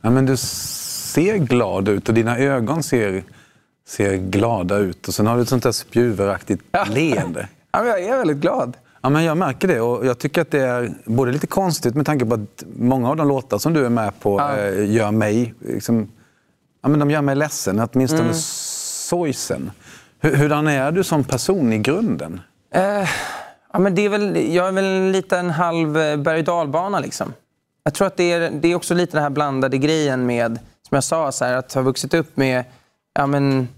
[0.00, 3.24] Ja, men du ser glad ut och dina ögon ser,
[3.90, 5.08] ser glada ut.
[5.08, 6.84] Och sen har du ett sånt där spjuveraktigt ja.
[6.84, 7.48] leende.
[7.72, 8.76] Ja, men jag är väldigt glad.
[9.02, 12.06] Ja, men jag märker det och jag tycker att det är både lite konstigt med
[12.06, 14.56] tanke på att många av de låtar som du är med på ja.
[14.56, 16.08] eh, gör mig liksom,
[16.82, 18.34] ja, men de gör mig ledsen, åtminstone mm.
[18.34, 19.70] sorgsen.
[20.18, 22.40] Hur, hurdan är du som person i grunden?
[22.74, 23.08] Eh,
[23.72, 27.00] Ja, men det är väl, jag är väl en liten halv eh, berg dalbana.
[27.00, 27.32] Liksom.
[27.84, 30.94] Jag tror att det är, det är också lite den här blandade grejen med, som
[30.94, 32.64] jag sa, så här, att ha vuxit upp med
[33.14, 33.68] ja, men,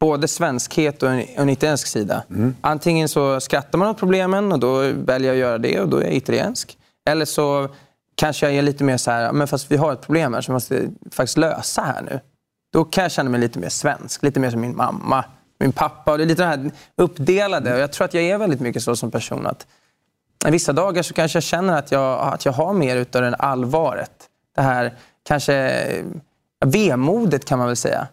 [0.00, 2.22] både svenskhet och en, en italiensk sida.
[2.30, 2.54] Mm.
[2.60, 5.96] Antingen så skrattar man åt problemen och då väljer jag att göra det och då
[5.96, 6.78] är jag italiensk.
[7.10, 7.68] Eller så
[8.14, 10.52] kanske jag är lite mer så här, men fast vi har ett problem här som
[10.52, 12.20] vi måste faktiskt lösa här nu.
[12.72, 15.24] Då kan jag känna mig lite mer svensk, lite mer som min mamma
[15.60, 16.12] min pappa.
[16.12, 17.74] Och det är lite det här uppdelade.
[17.74, 19.46] Och jag tror att jag är väldigt mycket så som person.
[19.46, 19.66] att
[20.46, 24.12] Vissa dagar så kanske jag känner att jag, att jag har mer utav det allvaret.
[24.54, 25.86] Det här kanske
[26.64, 28.06] vemodet kan man väl säga.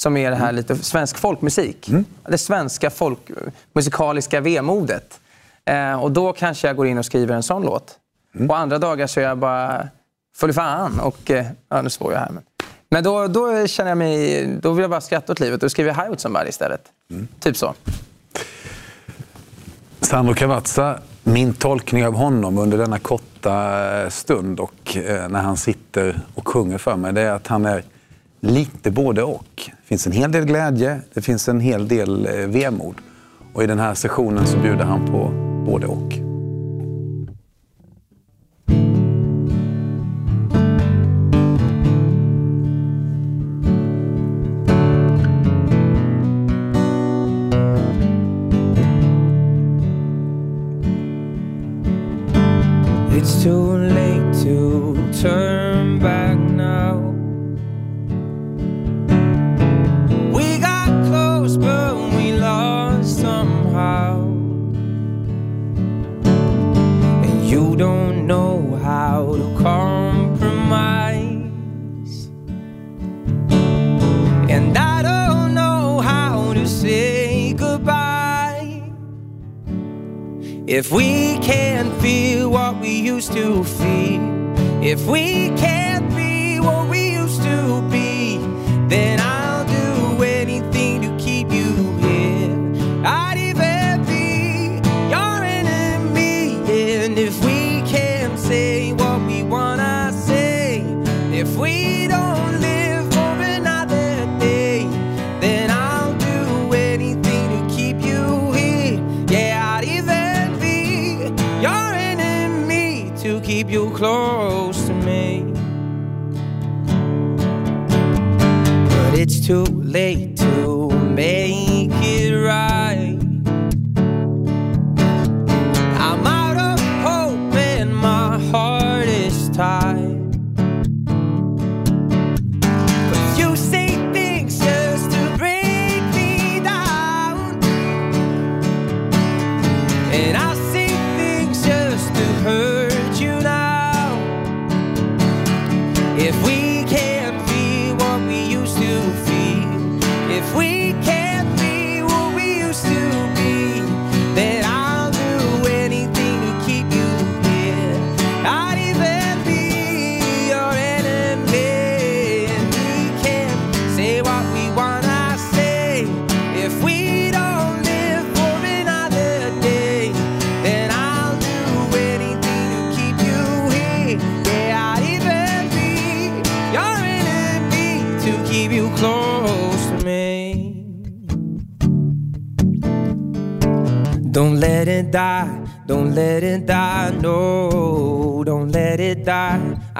[0.00, 1.88] Som är det här lite svensk folkmusik.
[1.88, 2.04] Mm.
[2.28, 5.20] Det svenska folkmusikaliska vemodet.
[5.64, 7.98] Eh, och då kanske jag går in och skriver en sån låt.
[8.34, 8.50] Mm.
[8.50, 9.88] Och andra dagar så är jag bara
[10.36, 11.00] full fan.
[11.00, 12.30] Och, eh, ja, nu svor jag här.
[12.30, 12.42] Men,
[12.90, 14.46] men då, då känner jag mig...
[14.62, 15.60] Då vill jag bara skratta åt livet.
[15.60, 16.82] Då skriver jag Hi with somebody istället.
[17.10, 17.28] Mm.
[17.40, 17.74] Typ så.
[20.00, 25.56] Sandro Cavazza, min tolkning av honom under denna korta eh, stund och eh, när han
[25.56, 27.84] sitter och sjunger för mig, det är att han är
[28.40, 29.70] lite både och.
[29.90, 32.94] Det finns en hel del glädje, det finns en hel del eh, vemod.
[33.52, 35.30] Och i den här sessionen så bjuder han på
[35.66, 36.29] både och.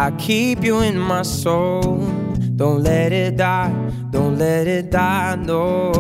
[0.00, 1.98] I keep you in my soul.
[2.56, 3.70] Don't let it die,
[4.10, 5.92] don't let it die, no,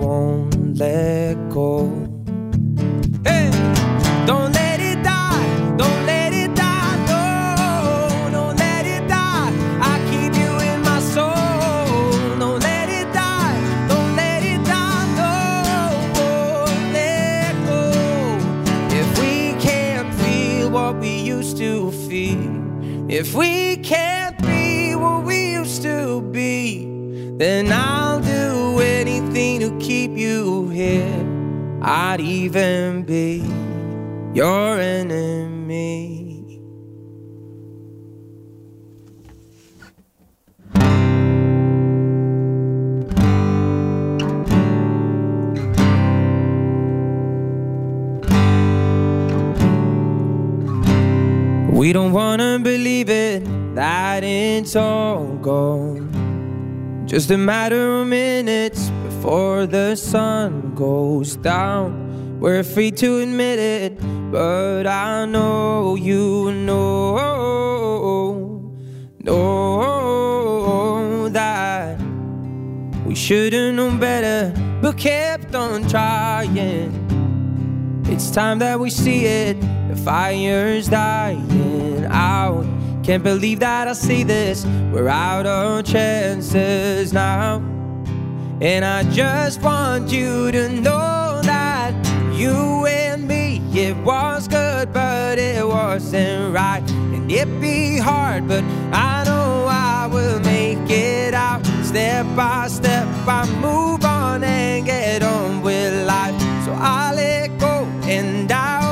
[0.00, 1.88] won't let go.
[3.24, 3.50] Hey,
[4.26, 4.57] don't
[23.18, 26.84] if we can't be what we used to be,
[27.36, 31.26] then I'll do anything to keep you here.
[31.82, 33.42] I'd even be
[34.34, 36.28] your enemy.
[51.72, 52.27] We don't that
[54.68, 57.06] it's all gone.
[57.06, 62.38] Just a matter of minutes before the sun goes down.
[62.38, 63.98] We're free to admit it,
[64.30, 67.16] but I know you know,
[69.20, 71.98] know that
[73.06, 74.52] we should've known better,
[74.82, 76.92] but kept on trying.
[78.04, 79.58] It's time that we see it.
[79.88, 82.77] The fire's dying out.
[83.08, 84.66] Can't believe that I see this.
[84.92, 87.56] We're out of chances now.
[88.60, 91.94] And I just want you to know that
[92.34, 96.82] you and me, it was good, but it wasn't right.
[96.90, 101.64] And it'd be hard, but I know I will make it out.
[101.82, 106.38] Step by step, I move on and get on with life.
[106.66, 108.87] So I let go, and I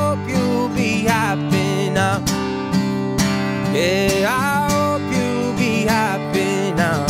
[3.77, 7.05] Yeah, I hope you'll be happy now.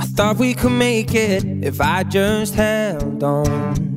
[0.00, 3.92] I thought we could make it if I just held on.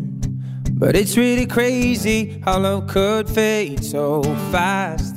[0.74, 4.22] But it's really crazy how love could fade so
[4.52, 5.16] fast.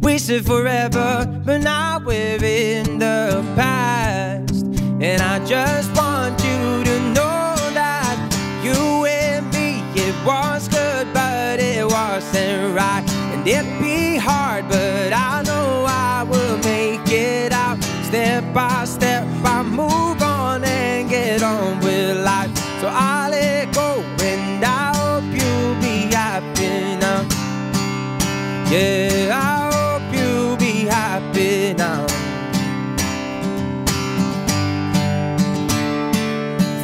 [0.00, 4.66] Wasted forever, but now we're in the past.
[5.00, 8.18] And I just want you to know that
[8.62, 9.05] you
[9.96, 13.04] it was good, but it wasn't right.
[13.32, 17.82] And it'd be hard, but I know I will make it out.
[18.04, 22.50] Step by step, I move on and get on with life.
[22.80, 27.26] So I let go, and I hope you'll be happy now.
[28.70, 29.65] Yeah, I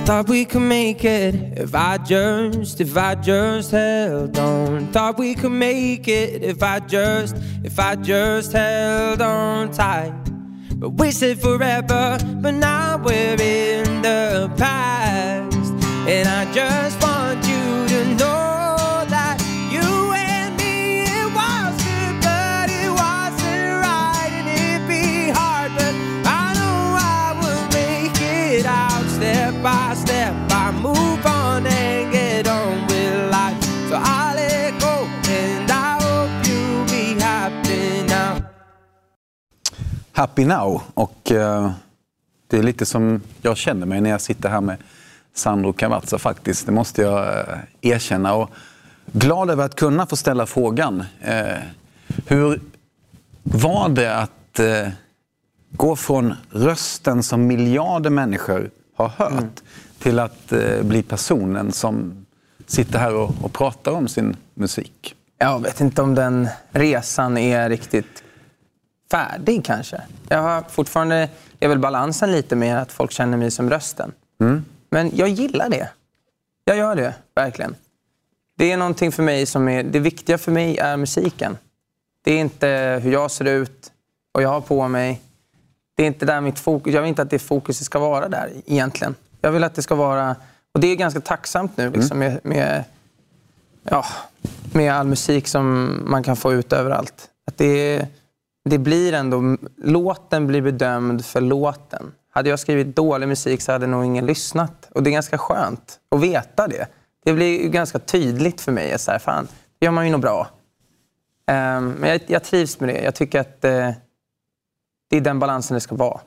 [0.04, 4.88] Thought we could make it if I just, if I just held on.
[4.92, 10.12] Thought we could make it if I just, if I just held on tight.
[10.74, 15.70] But we said forever, but now we're in the past.
[16.08, 17.11] And I just want
[40.14, 40.82] Happy Now.
[40.94, 41.70] Och eh,
[42.46, 44.76] det är lite som jag känner mig när jag sitter här med
[45.34, 46.66] Sandro Cavazza faktiskt.
[46.66, 48.34] Det måste jag eh, erkänna.
[48.34, 48.50] Och
[49.12, 51.04] glad över att kunna få ställa frågan.
[51.20, 51.58] Eh,
[52.26, 52.60] hur
[53.42, 54.88] var det att eh,
[55.70, 59.60] gå från rösten som miljarder människor har hört
[59.98, 62.26] till att eh, bli personen som
[62.66, 65.14] sitter här och, och pratar om sin musik?
[65.38, 68.22] Jag vet inte om den resan är riktigt
[69.12, 70.02] färdig kanske.
[70.28, 71.28] Jag har fortfarande
[71.60, 74.12] är väl balansen lite mer att folk känner mig som rösten.
[74.40, 74.64] Mm.
[74.90, 75.88] Men jag gillar det.
[76.64, 77.74] Jag gör det, verkligen.
[78.58, 79.82] Det är någonting för mig som är...
[79.82, 81.58] Det viktiga för mig är musiken.
[82.24, 83.92] Det är inte hur jag ser ut
[84.34, 85.20] och jag har på mig.
[85.96, 86.94] Det är inte där mitt fokus...
[86.94, 89.14] Jag vill inte att det fokuset ska vara där egentligen.
[89.40, 90.36] Jag vill att det ska vara...
[90.74, 92.32] Och det är ganska tacksamt nu liksom, mm.
[92.32, 92.84] med, med,
[93.84, 94.04] ja,
[94.72, 97.28] med all musik som man kan få ut överallt.
[97.46, 98.06] Att det,
[98.64, 99.56] det blir ändå...
[99.76, 102.12] Låten blir bedömd för låten.
[102.30, 104.88] Hade jag skrivit dålig musik så hade nog ingen lyssnat.
[104.90, 106.86] Och det är ganska skönt att veta det.
[107.24, 108.98] Det blir ganska tydligt för mig.
[108.98, 109.48] Så här, fan,
[109.78, 110.40] det gör man ju nog bra.
[111.50, 113.02] Um, men jag, jag, trivs med det.
[113.02, 113.90] Jag tycker att uh,
[115.10, 116.20] det är den balansen det ska vara.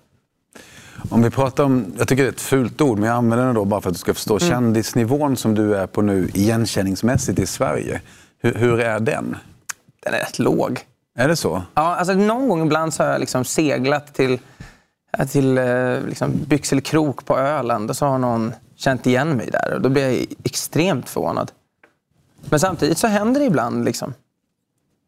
[1.10, 3.54] Om vi pratar om, jag tycker det är ett fult ord, men jag använder det
[3.54, 4.50] då bara för att du ska förstå mm.
[4.50, 8.02] kändisnivån som du är på nu igenkänningsmässigt i Sverige.
[8.38, 9.38] Hur, hur är den?
[10.04, 10.86] Den är rätt låg.
[11.16, 11.64] Är det så?
[11.74, 14.40] Ja, alltså någon gång ibland så har jag liksom seglat till
[15.18, 19.74] eh, till eh, liksom, Byxelkrok på Öland och så har någon känt igen mig där.
[19.74, 21.52] Och då blir jag extremt förvånad.
[22.50, 23.86] Men samtidigt så händer det ibland.
[23.86, 24.14] Liksom.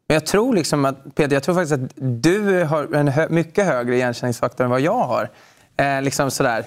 [0.08, 1.92] Men jag tror liksom att, Peter, jag tror faktiskt att
[2.24, 5.30] du har en hö mycket högre igenkänningsfaktor än vad jag har.
[5.78, 6.66] Eh, liksom sådär.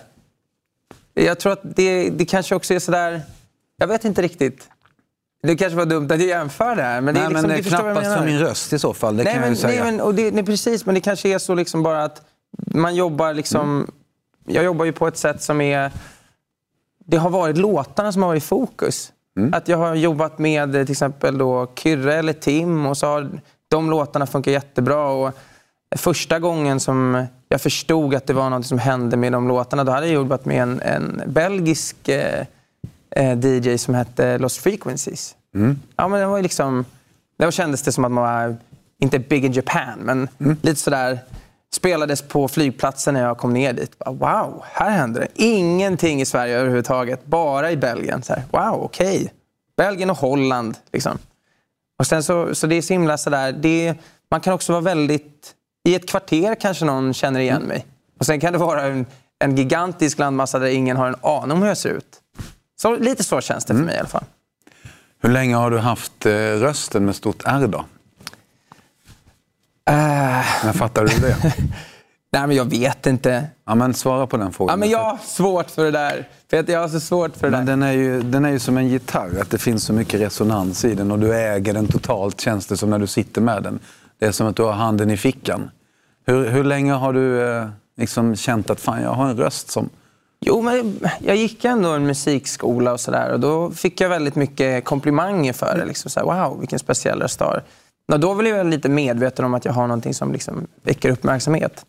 [1.14, 3.22] Jag tror att det, det kanske också är sådär...
[3.76, 4.68] Jag vet inte riktigt.
[5.42, 7.00] Det kanske var dumt att jag jämför det här.
[7.00, 9.16] Men nej, det är liksom, men det är knappast för min röst i så fall.
[9.16, 9.84] Det nej, kan men, jag ju säga.
[9.84, 10.86] Nej, men, och det, nej, precis.
[10.86, 12.22] Men det kanske är så liksom bara att
[12.54, 13.76] man jobbar liksom...
[13.76, 13.90] Mm.
[14.46, 15.90] Jag jobbar ju på ett sätt som är...
[17.06, 19.12] Det har varit låtarna som har varit i fokus.
[19.36, 19.54] Mm.
[19.54, 23.30] Att jag har jobbat med till exempel då Kyrre eller Tim och så har
[23.68, 25.10] de låtarna funkat jättebra.
[25.10, 25.34] Och
[25.96, 29.92] första gången som jag förstod att det var något som hände med de låtarna, då
[29.92, 32.46] hade jag jobbat med en, en belgisk eh, eh
[33.16, 35.36] DJ som hette Lost Frequencies.
[35.54, 35.80] Mm.
[35.96, 36.84] Ja, men det var liksom...
[37.38, 38.56] Då kändes det som att man var,
[39.00, 40.56] inte big in Japan, men mm.
[40.62, 41.18] lite sådär
[41.74, 43.96] spelades på flygplatsen när jag kom ner dit.
[44.06, 45.28] Wow, här händer det.
[45.34, 48.22] Ingenting i Sverige överhuvudtaget, bara i Belgien.
[48.22, 49.16] Så här, wow, okej.
[49.16, 49.28] Okay.
[49.76, 50.76] Belgien och Holland.
[50.92, 51.18] Liksom.
[51.98, 53.94] Och sen så, så det är så himla sådär, det,
[54.30, 55.54] man kan också vara väldigt...
[55.88, 57.86] I ett kvarter kanske någon känner igen mig.
[58.18, 59.06] Och sen kan det vara en,
[59.38, 62.19] en gigantisk landmassa där ingen har en aning om hur jag ser ut.
[62.82, 64.24] Så lite så känns det för mig i alla fall.
[65.22, 67.78] Hur länge har du haft eh, rösten med stort R då?
[67.78, 67.86] Uh...
[70.64, 71.36] När fattade du det?
[72.32, 73.46] Nej, men jag vet inte.
[73.66, 74.72] Ja, men svara på den frågan.
[74.72, 76.28] Ja, men jag har svårt för det där.
[76.50, 77.72] För jag har så svårt för det men där.
[77.72, 80.84] Den är, ju, den är ju som en gitarr, att det finns så mycket resonans
[80.84, 83.78] i den och du äger den totalt, känns det som när du sitter med den.
[84.18, 85.70] Det är som att du har handen i fickan.
[86.26, 89.90] Hur, hur länge har du eh, liksom känt att fan, jag har en röst som...
[90.46, 94.84] Jo, men jag gick ändå en musikskola och sådär och då fick jag väldigt mycket
[94.84, 95.84] komplimanger för det.
[95.84, 97.62] Liksom så här, wow, vilken speciell röst du har.
[98.12, 101.86] Och då blev jag lite medveten om att jag har någonting som liksom väcker uppmärksamhet.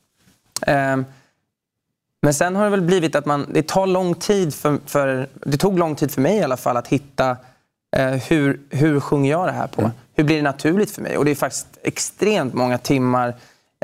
[0.67, 1.05] Um,
[2.21, 5.57] men sen har det väl blivit att man, det tar lång tid för, för, det
[5.57, 7.37] tog lång tid för mig i alla fall att hitta
[7.95, 9.81] eh, hur, hur sjunger jag det här på?
[9.81, 9.91] Mm.
[10.13, 11.17] Hur blir det naturligt för mig?
[11.17, 13.35] Och det är faktiskt extremt många timmar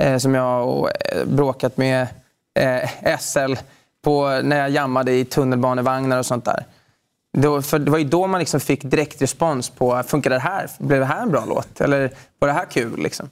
[0.02, 2.08] eh, som jag har eh, bråkat med
[2.60, 3.56] eh, SL
[4.08, 6.66] på, när jag jammade i tunnelbanevagnar och sånt där.
[7.38, 10.70] Då, för det var ju då man liksom fick direktrespons på, funkar det här?
[10.80, 11.82] Blev det här en bra låt?
[11.82, 13.00] Eller var det här kul?
[13.00, 13.30] Liksom?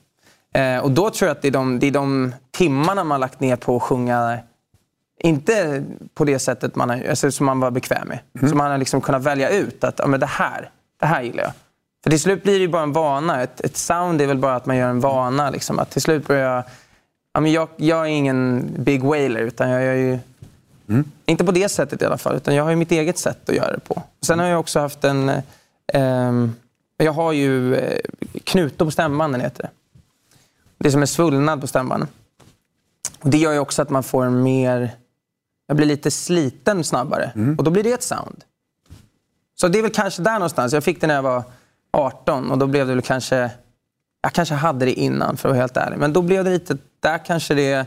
[0.53, 3.39] Eh, och då tror jag att det är, de, det är de timmarna man lagt
[3.39, 4.37] ner på att sjunga
[5.19, 8.19] inte på det sättet man, alltså, som man var bekväm med.
[8.37, 8.49] Mm.
[8.49, 10.69] Så man har liksom kunnat välja ut att ja, men det, här,
[10.99, 11.53] det här gillar jag.
[12.03, 13.43] För till slut blir det ju bara en vana.
[13.43, 15.49] Ett, ett sound är väl bara att man gör en vana.
[15.49, 15.79] Liksom.
[15.79, 16.63] Att till slut börjar jag...
[17.33, 20.19] Ja, men jag, jag är ingen big wailer, utan jag, jag är ju
[20.89, 21.11] Mm.
[21.25, 23.55] Inte på det sättet i alla fall, utan jag har ju mitt eget sätt att
[23.55, 24.03] göra det på.
[24.21, 25.29] Sen har jag också haft en...
[25.87, 26.47] Eh,
[26.97, 27.99] jag har ju eh,
[28.43, 29.69] knutor på stämbanden, heter det.
[30.77, 32.09] Det är som en svullnad på stämbanden.
[33.21, 34.95] det gör ju också att man får mer...
[35.67, 37.57] Jag blir lite sliten snabbare mm.
[37.57, 38.43] och då blir det ett sound.
[39.55, 40.73] Så det är väl kanske där någonstans.
[40.73, 41.43] Jag fick det när jag var
[41.91, 43.51] 18 och då blev det väl kanske...
[44.21, 45.97] Jag kanske hade det innan för att vara helt ärlig.
[45.97, 46.77] Men då blev det lite...
[46.99, 47.85] Där kanske det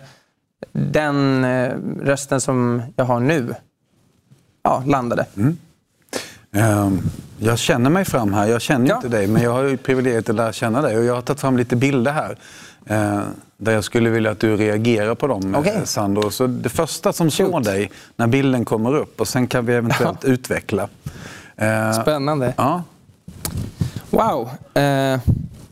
[0.73, 3.55] den eh, rösten som jag har nu
[4.63, 5.27] ja, landade.
[5.37, 5.57] Mm.
[6.53, 8.47] Um, jag känner mig fram här.
[8.47, 8.97] Jag känner ja.
[8.97, 10.99] inte dig, men jag har ju privilegiet att lära känna dig.
[10.99, 12.39] Och jag har tagit fram lite bilder här.
[12.91, 13.23] Uh,
[13.57, 15.77] där jag skulle vilja att du reagerar på dem, okay.
[15.77, 16.31] Eh, Sandro.
[16.31, 20.25] Så det första som slår dig när bilden kommer upp och sen kan vi eventuellt
[20.25, 20.29] ja.
[20.29, 20.89] utveckla.
[22.03, 22.55] Spännande.
[22.57, 22.83] Ja.
[24.11, 24.51] Wow.
[24.75, 25.21] Är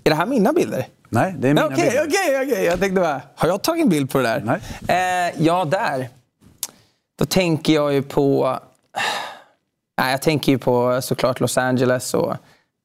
[0.02, 0.86] det här mina bilder?
[1.16, 2.06] Nej, det är mina Okej, bilder.
[2.06, 2.64] okej, okej.
[2.64, 4.42] Jag tänkte bara, har jag tagit en bild på det där?
[4.44, 5.28] Nej.
[5.28, 6.08] Eh, ja, där.
[7.18, 8.58] Då tänker jag ju på...
[9.98, 12.36] Nej, jag tänker ju på såklart Los Angeles och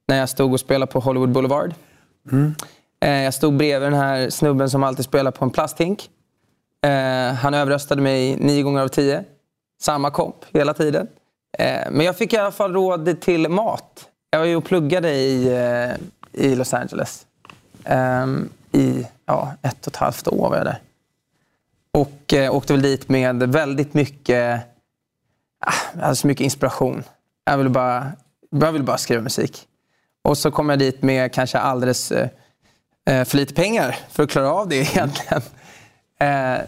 [0.08, 1.74] när jag stod och spelade på Hollywood Boulevard.
[2.32, 2.56] Mm.
[3.02, 6.10] Eh, jag stod bredvid den här snubben som alltid spelar på en plasthink.
[6.86, 9.24] Eh, han överröstade mig nio gånger av tio.
[9.82, 11.08] Samma komp hela tiden.
[11.58, 14.06] Eh, men jag fick i alla fall råd till mat.
[14.30, 15.58] Jag var ju och pluggade i,
[16.34, 17.26] i Los Angeles.
[17.86, 20.80] Um, I ja, ett och ett halvt år var jag där.
[21.92, 24.62] Och eh, åkte väl dit med väldigt mycket,
[25.66, 27.04] ah, alltså mycket inspiration.
[27.46, 28.12] Jag ville bara,
[28.50, 29.68] jag ville bara skriva musik.
[30.24, 32.30] Och så kom jag dit med kanske alldeles eh,
[33.06, 35.42] eh för lite pengar för att klara av det egentligen.
[36.20, 36.62] Eh,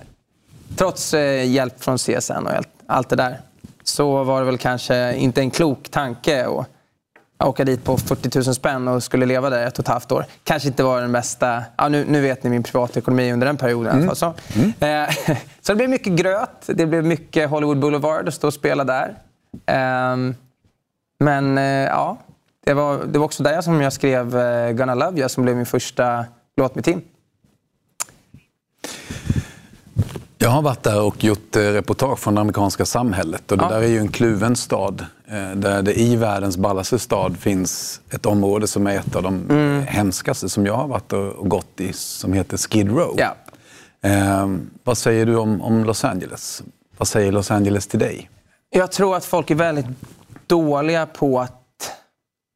[0.76, 3.42] trots eh, hjälp från CSN och allt, allt det där
[3.84, 6.68] så var det väl kanske inte en klok tanke att
[7.44, 10.26] åka dit på 40 000 spänn och skulle leva där ett och ett halvt år.
[10.44, 11.64] Kanske inte var den bästa...
[11.78, 14.02] Ja, nu, nu vet ni min privatekonomi under den perioden.
[14.02, 14.16] Mm.
[14.16, 14.34] Så.
[14.56, 14.74] Mm.
[14.80, 16.66] Eh, så det blev mycket gröt.
[16.66, 19.16] Det blev mycket Hollywood Boulevard att stå och spela där.
[19.66, 20.34] Eh,
[21.20, 22.18] men eh, ja,
[22.66, 25.56] det var, det var också där som jag skrev eh, Gonna Love You som blev
[25.56, 26.26] min första
[26.58, 27.02] låt med Tim.
[30.38, 33.52] Jag har varit där och gjort eh, reportage från det amerikanska samhället.
[33.52, 33.70] Och det ja.
[33.70, 35.06] där är ju en kluven stad.
[35.34, 39.50] Eh, där det i världens ballaste stad finns ett område som är ett av de
[39.50, 39.84] mm.
[39.84, 43.16] hemskaste som jag har varit och gått i, som heter Skid Row.
[43.18, 43.36] Ja.
[44.10, 44.48] Eh,
[44.84, 46.64] vad säger du om, om Los Angeles?
[46.98, 48.30] Vad säger Los Angeles till dig?
[48.70, 49.86] Jag tror att folk är väldigt
[50.48, 51.60] dåliga på att...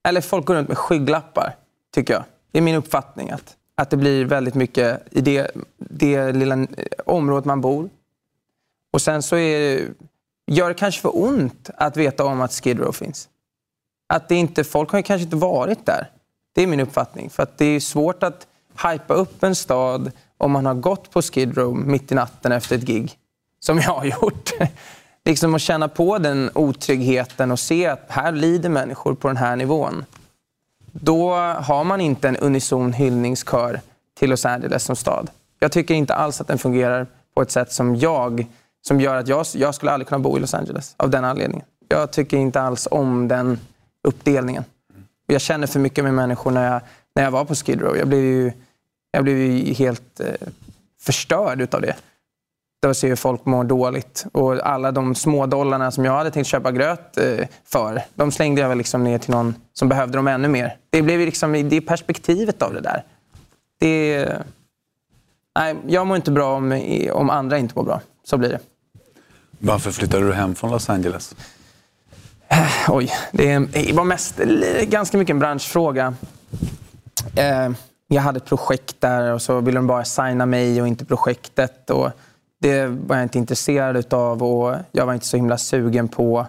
[0.08, 1.56] Eller folk går runt med skygglappar,
[1.94, 2.24] tycker jag.
[2.52, 3.32] Det är min uppfattning.
[3.32, 6.68] att att det blir väldigt mycket i det, det lilla
[7.06, 7.90] området man bor.
[8.94, 9.88] Och sen så är det,
[10.48, 13.30] gör det kanske för ont att veta om att Skid Row finns.
[14.10, 16.12] Att det inte, folk har kanske inte varit där.
[16.56, 17.30] Det är min uppfattning.
[17.30, 18.48] För att det är svårt att
[18.92, 22.76] hypa upp en stad om man har gått på Skid Row mitt i natten efter
[22.76, 23.18] ett gig.
[23.60, 24.54] Som jag har gjort.
[25.26, 29.56] liksom att känna på den otryggheten och se att här lider människor på den här
[29.56, 30.06] nivån
[31.02, 33.82] då har man inte en unison hyllningskör
[34.20, 35.30] till Los Angeles som stad.
[35.60, 38.46] Jag tycker inte alls att den fungerar på ett sätt som jag,
[38.88, 41.66] som gör att jag, jag skulle aldrig kunna bo i Los Angeles av den anledningen.
[41.88, 43.60] Jag tycker inte alls om den
[44.04, 44.64] uppdelningen.
[45.26, 46.82] Jag känner för mycket med människor när jag,
[47.16, 47.98] när jag var på Skid Row.
[47.98, 48.52] Jag blev ju,
[49.12, 50.48] jag blev ju helt eh,
[51.02, 51.96] förstörd utav det.
[52.82, 54.26] Då ser folk mår dåligt.
[54.32, 58.62] Och alla de små dollarna som jag hade tänkt köpa gröt eh, för, de slängde
[58.62, 60.78] jag väl liksom ner till någon som behövde dem ännu mer.
[60.90, 63.04] Det blev liksom, det är perspektivet av det där.
[63.80, 64.28] Det,
[65.60, 66.82] nej, jag mår inte bra om,
[67.12, 68.02] om andra inte mår bra.
[68.24, 68.60] Så blir det.
[69.60, 71.36] Varför flyttade du hem från Los Angeles?
[72.48, 74.38] Eh, oj, det var mest
[74.84, 76.14] ganska mycket en branschfråga.
[77.36, 77.70] Eh,
[78.08, 81.90] jag hade ett projekt där och så ville de bara signa mig och inte projektet.
[81.90, 82.12] Och
[82.62, 86.48] det var jag inte intresserad av och jag var inte så himla sugen på.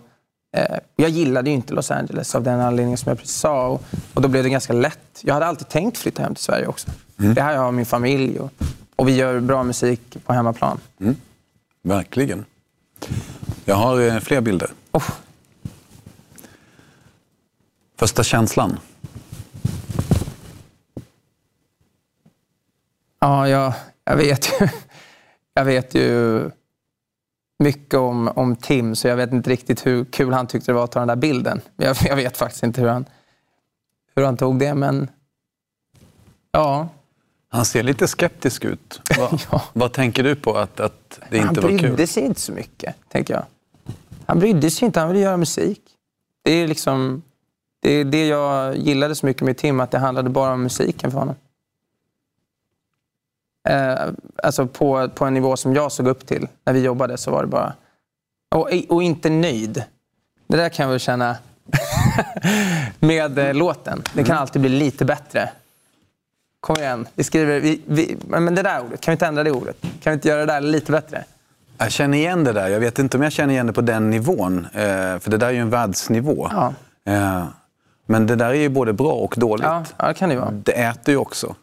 [0.57, 3.69] Eh, jag gillade ju inte Los Angeles av den anledningen som jag precis sa.
[3.69, 3.83] Och,
[4.15, 5.21] och då blev det ganska lätt.
[5.21, 6.91] Jag hade alltid tänkt flytta hem till Sverige också.
[7.19, 7.35] Mm.
[7.35, 8.51] Det här jag har min familj och,
[8.97, 10.81] och vi gör bra musik på hemmaplan.
[11.01, 11.17] Mm.
[11.83, 12.45] Verkligen.
[13.69, 14.71] Jag har eh, fler bilder.
[14.93, 15.11] Oh.
[17.97, 18.79] Första känslan?
[23.21, 23.73] Ja, jag,
[24.05, 24.69] jag vet ju.
[25.55, 26.51] Jag vet ju
[27.59, 30.85] mycket om, om Tim, så jag vet inte riktigt hur kul han tyckte det var
[30.85, 31.61] att ta den där bilden.
[31.77, 33.05] Jag, jag vet faktiskt inte hur han,
[34.17, 35.11] hur han tog det, men
[36.51, 36.89] ja.
[37.49, 39.01] Han ser lite skeptisk ut.
[39.19, 39.63] Va, ja.
[39.73, 41.81] Vad tänker du på att, att det inte var kul?
[41.81, 43.45] Han brydde sig inte så mycket, tänker jag.
[44.29, 45.83] Han brydde sig inte, han ville göra musik.
[46.43, 47.23] Det är liksom
[47.81, 51.11] det, är det jag gillade så mycket med Tim, att det handlade bara om musiken
[51.11, 51.35] för honom.
[53.69, 54.09] Eh,
[54.43, 57.43] alltså på, på en nivå som jag såg upp till när vi jobbade så var
[57.43, 57.75] det bara...
[58.55, 59.85] Och, och inte nöjd.
[60.47, 61.37] Det där kan jag väl känna
[62.99, 64.03] med eh, låten.
[64.15, 64.43] Den kan mm.
[64.43, 65.51] alltid bli lite bättre.
[66.61, 67.61] Kom igen, vi skriver...
[67.61, 69.81] Vi, vi, men det där ordet, kan vi inte ändra det ordet?
[69.81, 71.25] Kan vi inte göra det där lite bättre?
[71.79, 72.69] Jag känner igen det där.
[72.69, 74.67] Jag vet inte om jag känner igen det på den nivån.
[74.73, 76.49] Eh, för det där är ju en världsnivå.
[76.53, 76.75] Ja.
[77.13, 77.45] Eh,
[78.07, 79.67] men det där är ju både bra och dåligt.
[79.97, 80.51] Ja, det kan det vara.
[80.51, 81.55] Det äter ju också.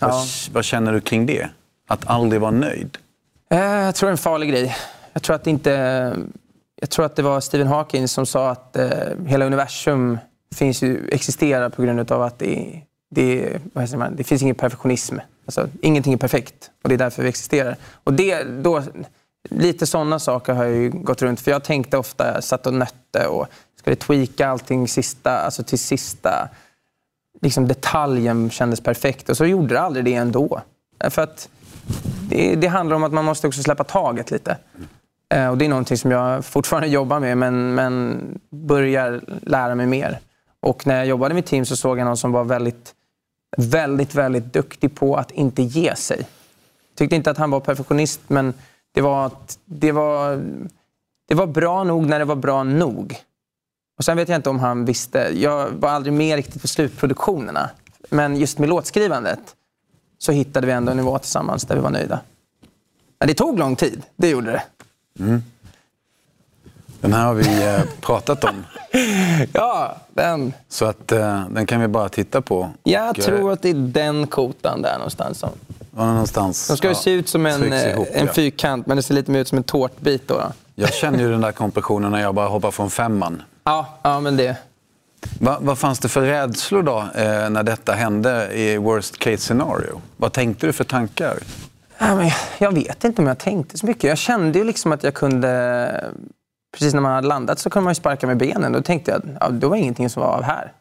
[0.00, 0.08] Ja.
[0.08, 1.48] Vad, vad, känner du kring det?
[1.88, 2.98] Att aldrig vara nöjd?
[3.50, 4.76] Eh, jag tror det är en farlig grej.
[5.12, 5.70] Jag tror att, inte,
[6.80, 8.76] jag tror att det var Stephen Hawking som sa att
[9.26, 10.18] hela universum
[10.54, 15.16] finns ju, existerar på grund av att det, det, man, det finns ingen perfektionism.
[15.46, 17.76] Alltså, ingenting är perfekt och det är därför vi existerar.
[18.04, 18.82] Och det, då,
[19.50, 21.40] lite sådana saker har jag ju gått runt.
[21.40, 23.46] För jag tänkte ofta, jag satt och nötte och
[23.78, 26.48] skulle tweaka allting sista, alltså till sista
[27.42, 29.28] liksom detaljen kändes perfekt.
[29.28, 30.60] Och så gjorde det aldrig det ändå.
[31.10, 31.48] För att
[32.28, 34.56] det, det handlar om att man måste också släppa taget lite.
[35.34, 38.20] Eh, och det är någonting som jag fortfarande jobbar med, men, men
[38.50, 40.20] börjar lära mig mer.
[40.60, 42.94] Och när jag jobbade med team så såg jag någon som var väldigt,
[43.56, 46.26] väldigt, väldigt duktig på att inte ge sig.
[46.96, 48.54] Tyckte inte att han var perfektionist, men
[48.96, 49.30] det var,
[49.64, 50.36] det var,
[51.28, 53.16] det var bra nog när det var bra nog.
[53.98, 55.18] Och Sen vet jag inte om han visste.
[55.18, 57.70] Jag var aldrig med riktigt på slutproduktionerna.
[58.10, 59.40] Men just med låtskrivandet
[60.18, 62.20] så hittade vi ändå en nivå tillsammans där vi var nöjda.
[63.18, 64.62] Men det tog lång tid, det gjorde det.
[65.24, 65.42] Mm.
[67.00, 68.64] Den här har vi eh, pratat om.
[69.52, 70.52] ja, den.
[70.68, 72.70] Så att eh, den kan vi bara titta på.
[72.82, 75.38] Jag och, tror att det är den kotan där någonstans.
[75.38, 75.50] Som...
[75.96, 76.68] Ja, någonstans.
[76.68, 79.40] Den ska ja, se ut som en, ihop, en fyrkant, men det ser lite mer
[79.40, 80.28] ut som en tårtbit.
[80.28, 80.52] Då, då.
[80.74, 83.42] Jag känner ju den där kompressionen när jag bara hoppar från femman.
[83.64, 84.56] Ja, ja men det.
[85.40, 90.00] Va, vad fanns det för rädslor då eh, när detta hände i worst case scenario?
[90.16, 91.38] Vad tänkte du för tankar?
[91.98, 94.04] Ja, men jag vet inte om jag tänkte så mycket.
[94.04, 96.04] Jag kände ju liksom att jag kunde...
[96.72, 98.72] Precis när man hade landat så kunde man ju sparka med benen.
[98.72, 100.72] Då tänkte jag att ja, det var ingenting som var av här.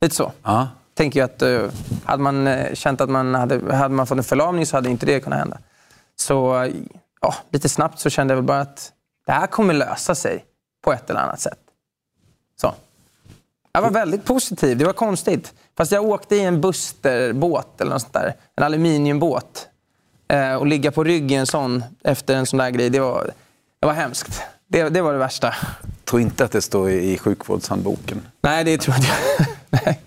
[0.00, 0.32] Lite så.
[0.42, 0.68] Ja.
[0.96, 1.70] Tänker jag att uh,
[2.04, 5.06] hade man uh, känt att man hade, hade man fått en förlamning så hade inte
[5.06, 5.58] det kunnat hända.
[6.16, 6.70] Så
[7.20, 8.92] ja, lite snabbt så kände jag väl bara att
[9.26, 10.44] det här kommer lösa sig
[10.84, 11.58] på ett eller annat sätt.
[12.60, 12.74] Så.
[13.72, 14.78] Jag var väldigt positiv.
[14.78, 15.54] Det var konstigt.
[15.76, 18.34] Fast jag åkte i en Busterbåt eller något sånt där.
[18.56, 19.68] En aluminiumbåt.
[20.28, 23.30] Eh, och ligga på rygg i en sån efter en sån där grej, det var,
[23.80, 24.42] det var hemskt.
[24.66, 25.46] Det, det var det värsta.
[25.82, 28.22] Jag tror inte att det står i sjukvårdshandboken.
[28.40, 29.46] Nej, det tror inte jag.
[29.84, 30.00] Nej.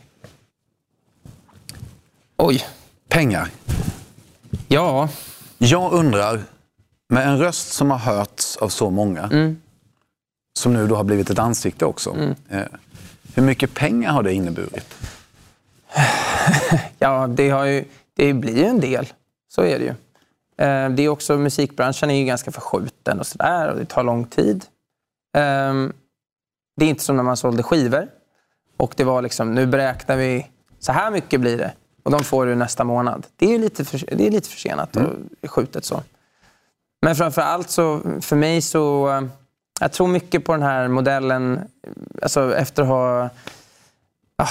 [2.42, 2.66] Oj.
[3.10, 3.50] Pengar.
[4.68, 5.10] Ja.
[5.58, 6.42] Jag undrar,
[7.10, 9.62] med en röst som har hörts av så många, mm.
[10.60, 12.12] som nu då har blivit ett ansikte också.
[12.12, 12.36] Mm.
[12.50, 12.64] Eh,
[13.36, 14.96] hur mycket pengar har det inneburit?
[17.00, 17.86] ja, det, har ju,
[18.16, 19.08] det blir ju en del.
[19.48, 19.94] Så är det ju.
[20.66, 24.26] Eh, det är också, musikbranschen är ju ganska förskjuten och sådär och det tar lång
[24.26, 24.66] tid.
[25.38, 25.94] Ehm,
[26.76, 28.08] det är inte som när man sålde skivor.
[28.78, 30.48] Och det var liksom, nu beräknar vi,
[30.80, 31.74] så här mycket blir det.
[32.04, 33.28] Och de får du nästa månad.
[33.36, 35.30] Det är lite, för, det är lite försenat och mm.
[35.48, 36.04] skjutet så.
[37.02, 39.22] Men framför allt så, för mig så, eh,
[39.80, 41.60] jag tror mycket på den här modellen,
[42.22, 43.30] alltså efter att ha
[44.36, 44.48] ah,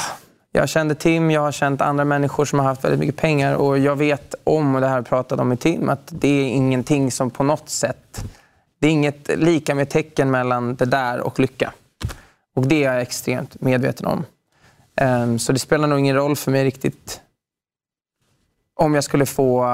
[0.53, 3.79] jag kände Tim, jag har känt andra människor som har haft väldigt mycket pengar och
[3.79, 6.49] jag vet om, och det här har jag pratat om med Tim, att det är
[6.49, 8.25] ingenting som på något sätt...
[8.81, 11.73] Det är inget lika med tecken mellan det där och lycka.
[12.57, 14.25] Och det är jag extremt medveten om.
[15.01, 17.21] Um, så det spelar nog ingen roll för mig riktigt
[18.79, 19.69] om jag skulle få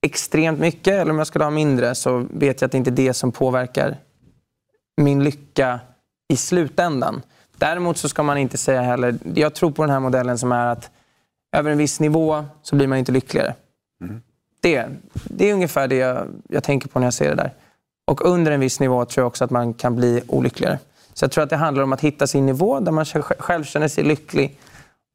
[0.00, 2.92] extremt mycket eller om jag skulle ha mindre så vet jag att det inte är
[2.92, 3.96] det som påverkar
[4.96, 5.80] min lycka
[6.28, 7.22] i slutändan.
[7.56, 9.18] Däremot så ska man inte säga heller...
[9.34, 10.90] Jag tror på den här modellen som är att
[11.56, 13.54] över en viss nivå så blir man inte lyckligare.
[14.00, 14.22] Mm.
[14.60, 17.52] Det, det är ungefär det jag, jag tänker på när jag ser det där.
[18.06, 20.78] Och under en viss nivå tror jag också att man kan bli olyckligare.
[21.14, 23.04] Så jag tror att det handlar om att hitta sin nivå där man
[23.38, 24.58] själv känner sig lycklig.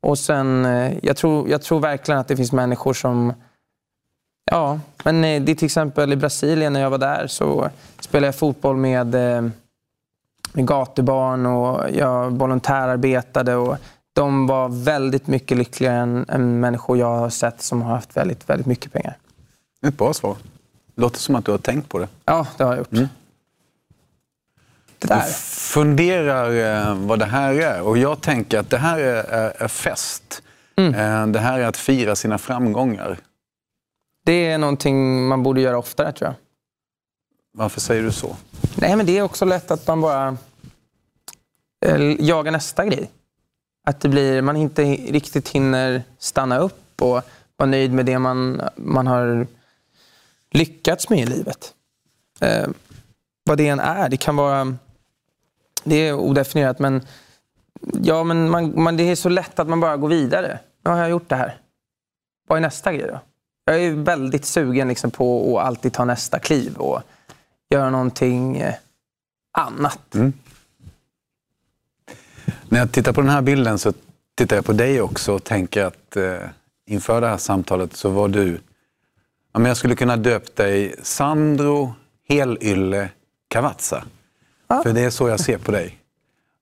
[0.07, 3.33] Och sen, eh, jag tror, jag tror verkligen att det finns människor som...
[4.51, 8.27] Ja, men eh, det är till exempel i Brasilien när jag var där så spelade
[8.27, 9.41] jag fotboll med eh,
[10.53, 13.55] med gatubarn och jag volontärarbetade.
[13.55, 13.77] Och
[14.13, 18.49] de var väldigt mycket lyckligare än, än människor jag har sett som har haft väldigt,
[18.49, 19.17] väldigt mycket pengar.
[19.87, 20.35] Ett bra svar.
[20.95, 22.07] Det låter som att du har tänkt på det.
[22.25, 22.91] Ja, det har jag gjort.
[22.91, 23.07] Mm.
[24.99, 25.21] Det där.
[25.21, 29.23] Funderar eh, vad det här är och jag tänker att det här är,
[29.63, 30.41] är fest.
[30.75, 30.93] Mm.
[30.93, 33.17] Eh, det här är att fira sina framgångar.
[34.25, 36.35] Det är någonting man borde göra oftare tror jag.
[37.53, 38.35] Varför säger du så?
[38.75, 40.37] Nej, men det är också lätt att man bara
[41.85, 43.11] eh, jagar nästa grej.
[43.87, 47.21] Att det blir, man inte riktigt hinner stanna upp och
[47.57, 49.47] vara nöjd med det man, man har
[50.51, 51.73] lyckats med i livet.
[52.39, 52.67] Eh,
[53.43, 54.09] vad det än är.
[54.09, 54.77] Det kan vara...
[55.89, 57.01] Det är odefinierat, men,
[58.01, 60.59] ja, men man, man, det är så lätt att man bara går vidare.
[60.85, 61.57] Nu har jag gjort det här.
[62.47, 63.19] Vad är nästa grej då?
[63.65, 66.77] Jag är väldigt sugen liksom på att alltid ta nästa kliv.
[66.77, 67.01] Och,
[67.69, 68.73] göra någonting eh,
[69.51, 70.15] annat.
[70.15, 70.33] Mm.
[72.69, 73.93] När jag tittar på den här bilden så
[74.35, 76.39] tittar jag på dig också och tänker att eh,
[76.85, 78.59] inför det här samtalet så var du...
[79.53, 81.93] Ja, men jag skulle kunna döpt dig Sandro
[82.29, 83.09] Helylle
[83.47, 84.03] Cavazza.
[84.67, 84.83] Ah.
[84.83, 85.97] För det är så jag ser på dig.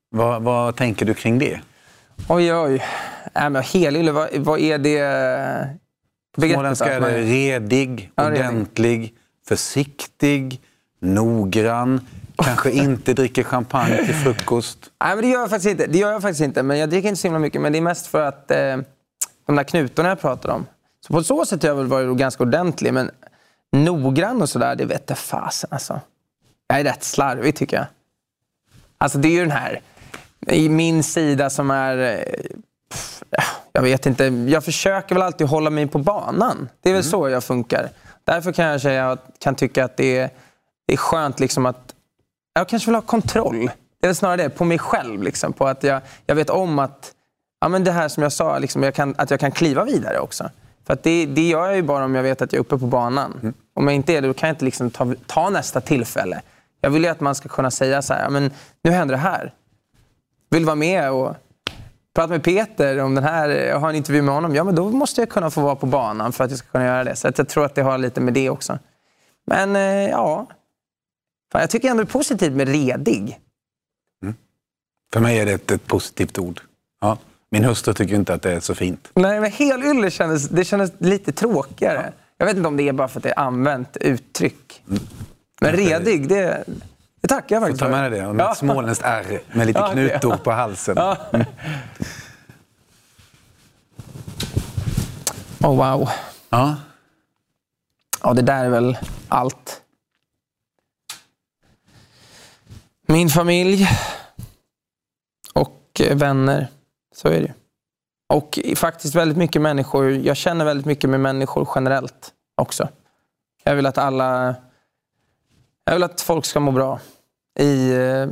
[0.10, 1.60] Vad, vad tänker du kring det?
[2.28, 2.84] Oj, oj.
[3.34, 5.70] Äh, men Helylle, vad, vad är det?
[6.38, 9.14] Småländska är det redig, ordentlig,
[9.47, 10.62] försiktig,
[11.01, 12.01] noggrann,
[12.36, 14.91] kanske inte dricker champagne till frukost?
[15.03, 15.88] Nej, men det gör jag faktiskt inte.
[15.88, 16.64] Det gör jag faktiskt inte.
[16.64, 17.62] Men jag dricker inte så himla mycket.
[17.62, 18.78] Men det är mest för att eh,
[19.45, 20.66] de där knutorna jag pratar om.
[21.08, 22.93] Så på så sätt har jag väl varit ganska ordentlig.
[22.93, 23.12] Men
[23.72, 26.01] noggrann och sådär, det vete fasen alltså.
[26.68, 27.86] Jag är rätt slarvig tycker jag.
[28.98, 29.80] Alltså det är ju den här,
[30.48, 31.98] i min sida som är...
[31.98, 34.24] Eh, jag vet inte.
[34.26, 36.70] Jag försöker väl alltid hålla mig på banan.
[36.82, 37.12] Det är väl mm.
[37.12, 37.89] så jag funkar.
[38.24, 40.30] Därför kan jag säga, kan tycka att det är
[40.88, 41.96] det är skönt liksom att...
[42.54, 43.70] Jag kanske vill ha kontroll
[44.06, 45.24] det är snarare det, på mig själv.
[45.24, 47.14] Liksom, på att jag, jag vet om att
[47.62, 50.20] ja, men det här som jag sa, liksom, jag kan, att jag kan kliva vidare
[50.20, 50.50] också.
[50.86, 52.78] För att det, det gör jag ju bara om jag vet att jag är uppe
[52.78, 53.39] på banan.
[53.41, 53.54] Mm.
[53.74, 56.41] Om jag inte är det, då kan jag inte liksom ta, ta nästa tillfälle.
[56.82, 58.51] Jag vill ju att man ska kunna säga så här, men
[58.84, 59.53] nu händer det här.
[60.49, 61.36] Vill vara med och
[62.15, 64.55] prata med Peter om den här, jag har en intervju med honom.
[64.55, 66.86] Ja, men då måste jag kunna få vara på banan för att jag ska kunna
[66.86, 67.15] göra det.
[67.15, 68.80] Så jag tror att det har lite med det också.
[69.47, 70.47] Men eh, ja,
[71.53, 73.39] jag tycker ändå det är positivt med redig.
[74.23, 74.36] Mm.
[75.13, 76.61] För mig är det ett, ett positivt ord.
[77.01, 77.17] Ja.
[77.51, 79.11] Min hustru tycker inte att det är så fint.
[79.13, 82.03] Nej, men helylle kändes, det kändes lite tråkigare.
[82.05, 82.21] Ja.
[82.38, 84.84] Jag vet inte om det är bara för att det är använt uttryck.
[84.89, 85.03] Mm.
[85.66, 86.63] Men redig, det,
[87.22, 87.86] det tackar jag faktiskt för.
[87.86, 88.28] ta med dig det.
[88.28, 88.51] Och ja.
[88.51, 90.97] ett småländskt R med lite knutor på halsen.
[90.97, 91.45] Mm.
[95.61, 96.09] Oh, wow.
[96.49, 96.76] Ja.
[98.24, 98.97] Ja, det där är väl
[99.28, 99.82] allt.
[103.07, 103.88] Min familj
[105.53, 106.68] och vänner.
[107.16, 107.53] Så är det
[108.30, 110.11] Och faktiskt väldigt mycket människor.
[110.11, 112.89] Jag känner väldigt mycket med människor generellt också.
[113.63, 114.55] Jag vill att alla...
[115.86, 117.00] Jag vill att folk ska må bra.
[117.60, 118.28] I, eh,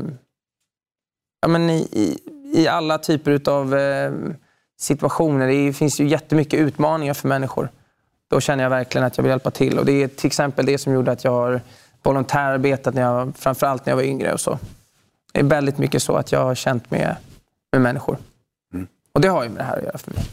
[1.41, 2.19] ja, men i, i,
[2.61, 4.11] i alla typer av eh,
[4.79, 5.47] situationer.
[5.47, 7.69] Det finns ju jättemycket utmaningar för människor.
[8.29, 9.79] Då känner jag verkligen att jag vill hjälpa till.
[9.79, 11.61] Och Det är till exempel det som gjorde att jag har
[12.03, 14.33] volontärarbetat, när jag, framförallt när jag var yngre.
[14.33, 14.59] och så.
[15.31, 17.15] Det är väldigt mycket så att jag har känt med,
[17.71, 18.17] med människor.
[19.13, 20.23] Och det har ju med det här att göra för mig.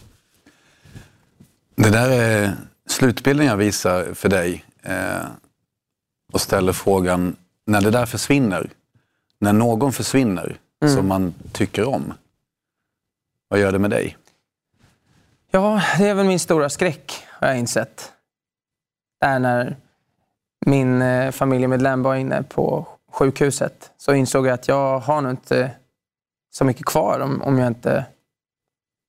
[1.74, 2.52] Det där är
[2.88, 4.94] slutbilden jag visar för dig eh,
[6.32, 8.70] och ställer frågan, när det där försvinner,
[9.38, 10.94] när någon försvinner mm.
[10.94, 12.14] som man tycker om,
[13.48, 14.16] vad gör det med dig?
[15.50, 18.12] Ja, det är väl min stora skräck, har jag insett.
[19.20, 19.76] Det är när
[20.66, 25.70] min eh, familjemedlem var inne på sjukhuset så insåg jag att jag har nog inte
[26.50, 28.04] så mycket kvar om, om jag inte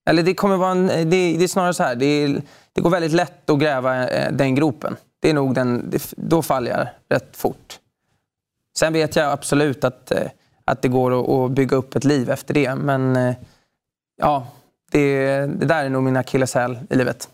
[0.06, 1.04] eller det kommer vara en, det,
[1.38, 2.28] det, är snarare så här, det,
[2.74, 4.96] det, går väldigt lätt att gräva eh, den gropen.
[5.22, 7.80] Det är nog den, då faller jag rätt fort.
[8.78, 10.32] Sen vet jag absolut att, eh,
[10.66, 12.76] att det går att, bygga upp ett liv efter det.
[12.76, 13.36] Men eh,
[14.18, 14.48] ja,
[14.92, 17.30] det, det där är nog min akilleshäl i livet.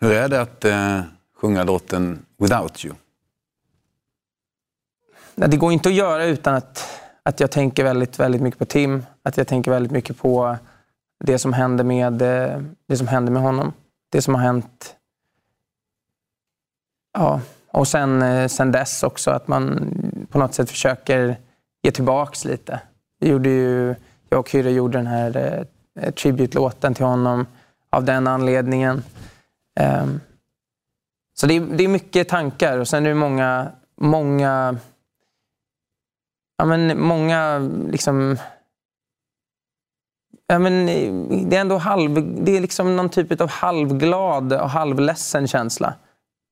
[0.00, 1.00] Hur är det att eh,
[1.36, 2.94] sjunga låten Without You?
[5.34, 6.96] Det går inte att göra utan att
[7.26, 9.06] att jag tänker väldigt, väldigt mycket på Tim.
[9.22, 10.56] Att jag tänker väldigt mycket på
[11.24, 13.72] det som hände med, eh, det som hände med honom.
[14.10, 14.95] Det som har hänt.
[17.18, 17.40] Ja,
[17.70, 19.90] och sen, eh, sen dess också att man
[20.30, 21.36] på något sätt försöker
[21.82, 22.80] ge tillbaks lite.
[23.18, 23.94] Jag, gjorde ju,
[24.28, 25.66] jag och Kyrre gjorde den här
[26.00, 27.46] eh, tribute-låten till honom
[27.90, 29.02] av den anledningen.
[29.80, 30.20] Um,
[31.34, 34.76] så det är, det är mycket tankar och sen är det många, många
[36.58, 37.58] ja, men många
[37.90, 38.36] liksom...
[40.46, 41.12] Ja, men eh,
[41.46, 45.94] det är ändå halv, det är liksom någon typ av halvglad och halvledsen känsla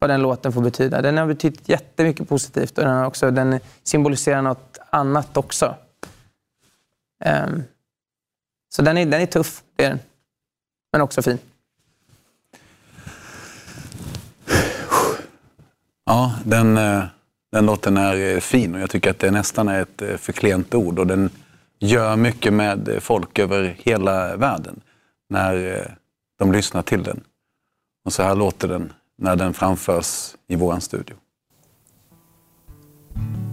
[0.04, 1.02] vad den låten får betyda.
[1.02, 5.74] Den har betytt jättemycket positivt och den, också, den symboliserar något annat också.
[7.24, 7.62] Um,
[8.68, 9.98] så den är, den är tuff, det är den.
[10.92, 11.38] Men också fin.
[16.04, 16.76] Ja, den...
[16.76, 17.04] Eh,
[17.52, 20.74] den låten är eh, fin och jag tycker att det nästan är ett eh, förklent
[20.74, 21.30] ord och den
[21.78, 24.80] gör mycket med folk över hela världen
[25.28, 25.86] när
[26.38, 27.20] de lyssnar till den.
[28.04, 31.16] Och så här låter den när den framförs i vår studio.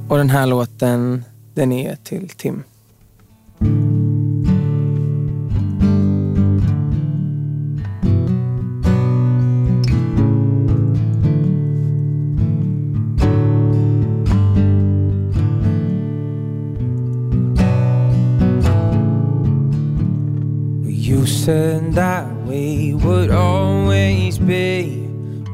[0.10, 2.64] Och den här låten, den är till Tim.
[21.46, 25.01] certain that we would always be.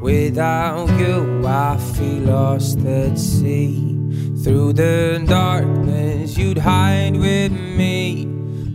[0.07, 3.93] Without you, I feel lost at sea.
[4.41, 8.25] Through the darkness, you'd hide with me.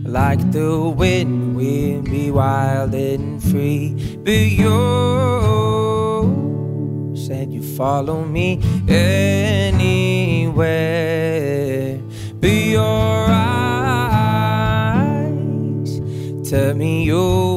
[0.05, 3.95] Like the wind, we'd be wild and free.
[4.23, 4.69] But you
[7.15, 9.73] said you follow me anywhere.
[12.39, 13.71] But your eyes
[16.47, 17.52] tell me you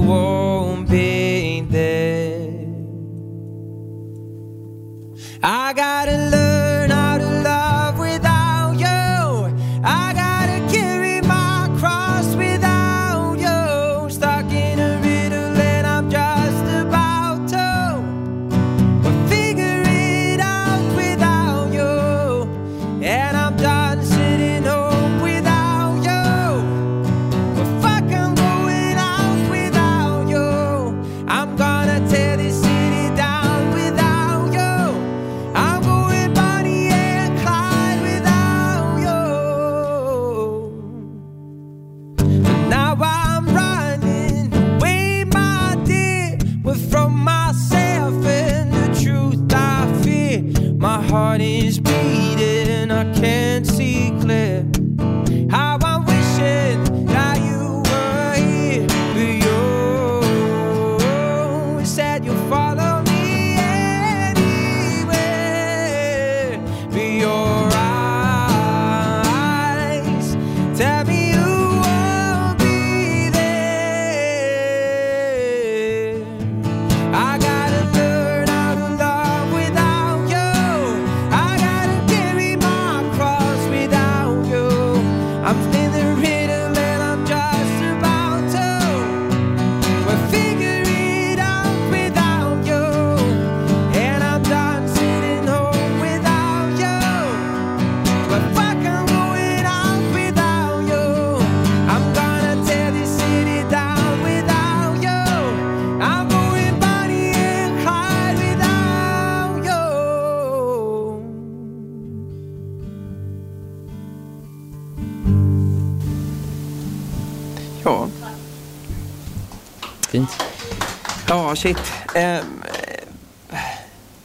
[121.57, 121.93] shit.
[122.15, 122.39] Eh,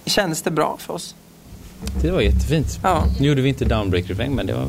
[0.06, 1.16] kändes det bra för oss?
[2.02, 2.80] Det var jättefint.
[2.84, 3.06] Ja.
[3.20, 4.68] Nu gjorde vi inte downbreak-refräng, men det, var,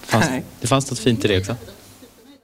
[0.00, 0.44] fanns, Nej.
[0.60, 1.56] det fanns något fint i det också.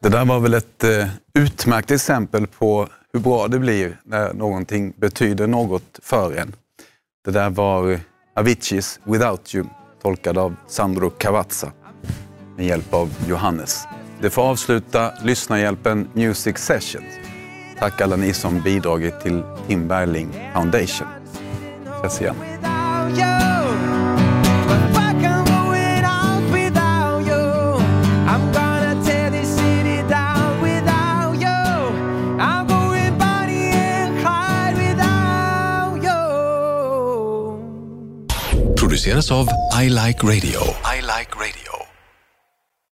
[0.03, 4.93] Det där var väl ett eh, utmärkt exempel på hur bra det blir när någonting
[4.97, 6.55] betyder något för en.
[7.24, 8.01] Det där var
[8.37, 9.66] Aviciis Without You,
[10.03, 11.72] tolkad av Sandro Cavazza
[12.57, 13.87] med hjälp av Johannes.
[14.20, 17.26] Det får avsluta Lyssnarhjälpen Music Sessions.
[17.79, 21.09] Tack alla ni som bidragit till Tim Bergling Foundation.
[22.05, 22.37] Ses igen.
[38.97, 39.49] produceras av
[39.83, 40.61] I Like Radio.
[40.85, 41.65] I like radio.